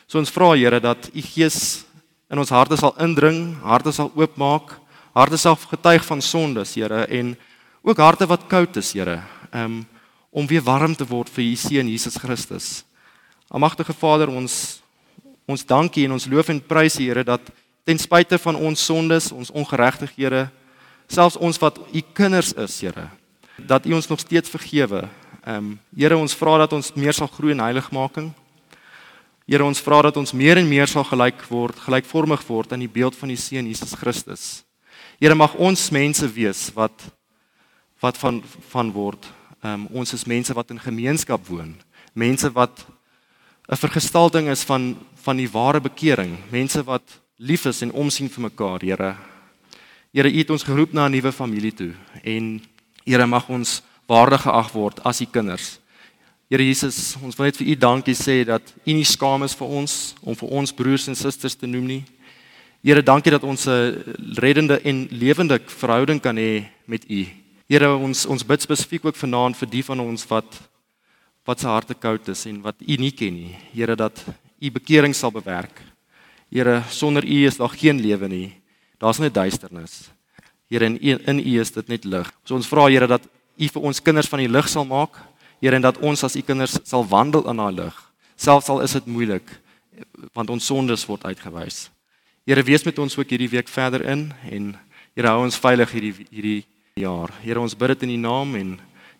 So 0.09 0.17
ons 0.17 0.33
vra 0.33 0.55
Here 0.55 0.81
dat 0.81 1.11
u 1.13 1.21
Gees 1.21 1.85
in 2.31 2.41
ons 2.41 2.53
harte 2.55 2.79
sal 2.81 2.95
indring, 3.05 3.53
harte 3.61 3.93
sal 3.93 4.09
oopmaak, 4.17 4.79
harte 5.13 5.37
sal 5.37 5.59
getuig 5.61 6.01
van 6.09 6.25
sondes, 6.25 6.73
Here, 6.73 7.03
en 7.05 7.35
ook 7.85 8.01
harte 8.01 8.25
wat 8.25 8.49
koud 8.49 8.81
is, 8.81 8.95
Here, 8.97 9.19
um, 9.53 9.83
om 10.33 10.49
weer 10.49 10.65
warm 10.65 10.97
te 10.97 11.05
word 11.05 11.29
vir 11.37 11.45
u 11.51 11.55
seun 11.59 11.93
Jesus 11.93 12.17
Christus. 12.17 12.81
Almagtige 13.49 13.93
Vader, 13.93 14.29
ons 14.29 14.81
ons 15.45 15.61
dankie 15.65 16.07
en 16.07 16.15
ons 16.15 16.25
loof 16.25 16.47
en 16.49 16.59
prys 16.61 16.95
U 16.97 17.03
Here 17.05 17.21
dat 17.23 17.51
ten 17.85 17.99
spyte 18.01 18.39
van 18.41 18.55
ons 18.57 18.81
sondes, 18.81 19.29
ons 19.31 19.51
ongeregtighede, 19.53 20.47
selfs 21.05 21.37
ons 21.37 21.59
wat 21.61 21.77
u 21.93 22.01
kinders 22.17 22.49
is, 22.57 22.79
Here, 22.81 23.09
dat 23.57 23.85
u 23.85 23.93
ons 23.93 24.09
nog 24.09 24.19
steeds 24.19 24.49
vergewe. 24.49 25.05
Ehm 25.45 25.57
um, 25.57 25.79
Here, 25.93 26.17
ons 26.17 26.33
vra 26.33 26.57
dat 26.63 26.73
ons 26.73 26.93
meer 26.97 27.13
sal 27.13 27.29
groei 27.29 27.53
in 27.53 27.61
heiligmaking. 27.61 28.31
Here, 29.45 29.63
ons 29.63 29.81
vra 29.85 30.01
dat 30.01 30.17
ons 30.17 30.33
meer 30.33 30.57
en 30.57 30.67
meer 30.67 30.89
sal 30.89 31.05
gelyk 31.05 31.45
word, 31.49 31.77
gelykvormig 31.85 32.41
word 32.47 32.73
aan 32.73 32.81
die 32.81 32.89
beeld 32.89 33.15
van 33.15 33.29
die 33.29 33.37
Seun 33.37 33.69
Jesus 33.69 33.93
Christus. 33.93 34.63
Here, 35.21 35.37
mag 35.37 35.53
ons 35.61 35.91
mense 35.93 36.25
wees 36.33 36.71
wat 36.73 37.05
wat 38.01 38.17
van 38.17 38.41
van 38.73 38.89
word. 38.91 39.29
Ehm 39.61 39.85
um, 39.85 39.87
ons 40.01 40.13
is 40.17 40.25
mense 40.25 40.53
wat 40.53 40.73
in 40.73 40.81
gemeenskap 40.81 41.45
woon, 41.45 41.75
mense 42.17 42.49
wat 42.49 42.87
'n 43.67 43.75
vergestalting 43.75 44.49
is 44.49 44.63
van 44.63 44.97
van 45.25 45.37
die 45.37 45.49
ware 45.49 45.81
bekering, 45.81 46.37
mense 46.51 46.83
wat 46.83 47.01
lief 47.37 47.65
is 47.65 47.81
en 47.81 47.91
omsien 47.91 48.29
vir 48.29 48.41
mekaar, 48.41 48.81
Here. 48.81 49.15
Here, 50.13 50.29
U 50.29 50.37
het 50.37 50.49
ons 50.49 50.63
geroep 50.63 50.93
na 50.93 51.07
'n 51.07 51.11
nuwe 51.11 51.31
familie 51.31 51.73
toe 51.73 51.93
en 52.23 52.61
Here 53.05 53.25
mag 53.25 53.49
ons 53.49 53.81
waardig 54.07 54.41
geag 54.41 54.71
word 54.71 55.03
as 55.03 55.21
U 55.21 55.25
kinders. 55.25 55.79
Here 56.49 56.63
Jesus, 56.63 57.15
ons 57.23 57.35
wil 57.35 57.45
net 57.45 57.57
vir 57.57 57.67
U 57.67 57.75
dankie 57.75 58.13
sê 58.13 58.45
dat 58.45 58.61
U 58.85 58.93
nie 58.93 59.03
skaam 59.03 59.43
is 59.43 59.55
vir 59.55 59.67
ons 59.67 60.15
om 60.21 60.35
vir 60.35 60.49
ons 60.49 60.71
broers 60.71 61.07
en 61.07 61.15
susters 61.15 61.55
te 61.55 61.67
noem 61.67 61.85
nie. 61.85 62.03
Here, 62.83 63.01
dankie 63.01 63.31
dat 63.31 63.43
ons 63.43 63.67
'n 63.67 64.03
reddende 64.37 64.79
en 64.83 65.07
lewende 65.09 65.59
verhouding 65.65 66.21
kan 66.21 66.37
hê 66.37 66.69
met 66.85 67.03
U. 67.09 67.25
Here, 67.67 67.97
ons 67.97 68.25
ons 68.25 68.45
bid 68.45 68.61
spesifiek 68.61 69.05
ook 69.05 69.15
vanaand 69.15 69.57
vir 69.57 69.69
die 69.69 69.83
van 69.83 69.99
ons 69.99 70.27
wat 70.27 70.45
wat 71.45 71.61
se 71.61 71.69
harte 71.69 71.93
koud 71.93 72.27
is 72.33 72.45
en 72.49 72.61
wat 72.65 72.81
U 72.81 72.97
nie 72.99 73.11
ken 73.13 73.33
nie. 73.33 73.55
Here, 73.73 73.95
dat 73.95 74.23
U 74.59 74.71
bekering 74.71 75.13
sal 75.15 75.31
bewerk. 75.31 75.81
Here, 76.49 76.81
sonder 76.89 77.25
U 77.25 77.45
is 77.45 77.57
daar 77.57 77.73
geen 77.73 78.01
lewe 78.01 78.27
nie. 78.27 78.49
Daar's 78.97 79.19
net 79.21 79.33
duisternis. 79.33 80.09
Here 80.69 80.85
in 80.85 80.97
in 80.99 81.39
U 81.39 81.59
is 81.61 81.71
dit 81.71 81.87
net 81.87 82.05
lig. 82.05 82.31
So 82.43 82.55
ons 82.55 82.67
vra 82.67 82.87
Here 82.89 83.07
dat 83.07 83.27
U 83.57 83.67
vir 83.67 83.81
ons 83.81 84.01
kinders 84.01 84.27
van 84.27 84.41
die 84.41 84.49
lig 84.49 84.69
sal 84.69 84.85
maak, 84.85 85.21
Here, 85.61 85.75
en 85.75 85.85
dat 85.85 85.97
ons 86.03 86.23
as 86.23 86.35
U 86.35 86.41
kinders 86.41 86.79
sal 86.83 87.05
wandel 87.07 87.45
in 87.49 87.61
daai 87.61 87.73
lig, 87.73 87.95
selfs 88.35 88.69
al 88.69 88.81
is 88.83 88.97
dit 88.97 89.05
moeilik 89.07 89.61
want 90.35 90.49
ons 90.51 90.65
sondes 90.65 91.05
word 91.07 91.23
uitgewys. 91.23 91.85
Here, 92.45 92.63
wees 92.67 92.83
met 92.83 92.97
ons 92.99 93.15
ook 93.15 93.29
hierdie 93.31 93.49
week 93.53 93.69
verder 93.71 94.03
in 94.03 94.31
en 94.51 94.73
Here 95.15 95.31
hou 95.31 95.45
ons 95.45 95.55
veilig 95.55 95.93
hierdie 95.95 96.25
hierdie 96.27 96.65
jaar. 96.99 97.31
Here, 97.39 97.61
ons 97.61 97.75
bid 97.77 97.93
dit 97.93 98.03
in 98.03 98.17
U 98.17 98.19
naam 98.25 98.55
en 98.59 98.73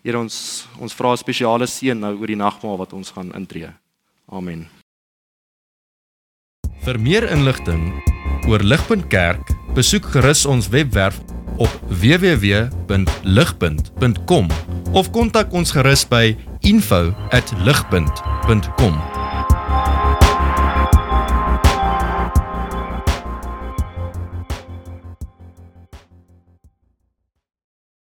Here 0.06 0.14
ons 0.22 0.70
ons 0.78 0.94
vra 0.94 1.10
'n 1.12 1.18
spesiale 1.18 1.66
seën 1.66 1.98
nou 1.98 2.14
oor 2.20 2.26
die 2.30 2.38
nagmaal 2.38 2.78
wat 2.78 2.92
ons 2.92 3.10
gaan 3.10 3.32
intree. 3.34 3.70
Amen. 4.30 4.68
Vir 6.84 7.00
meer 7.00 7.30
inligting 7.30 8.02
oor 8.46 8.62
Ligpunt 8.62 9.08
Kerk, 9.10 9.50
besoek 9.74 10.04
gerus 10.14 10.46
ons 10.46 10.68
webwerf 10.68 11.20
op 11.58 11.80
www.ligpunt.com 11.88 14.48
of 14.92 15.10
kontak 15.10 15.52
ons 15.52 15.70
gerus 15.70 16.08
by 16.08 16.36
info@ligpunt.com 16.62 19.15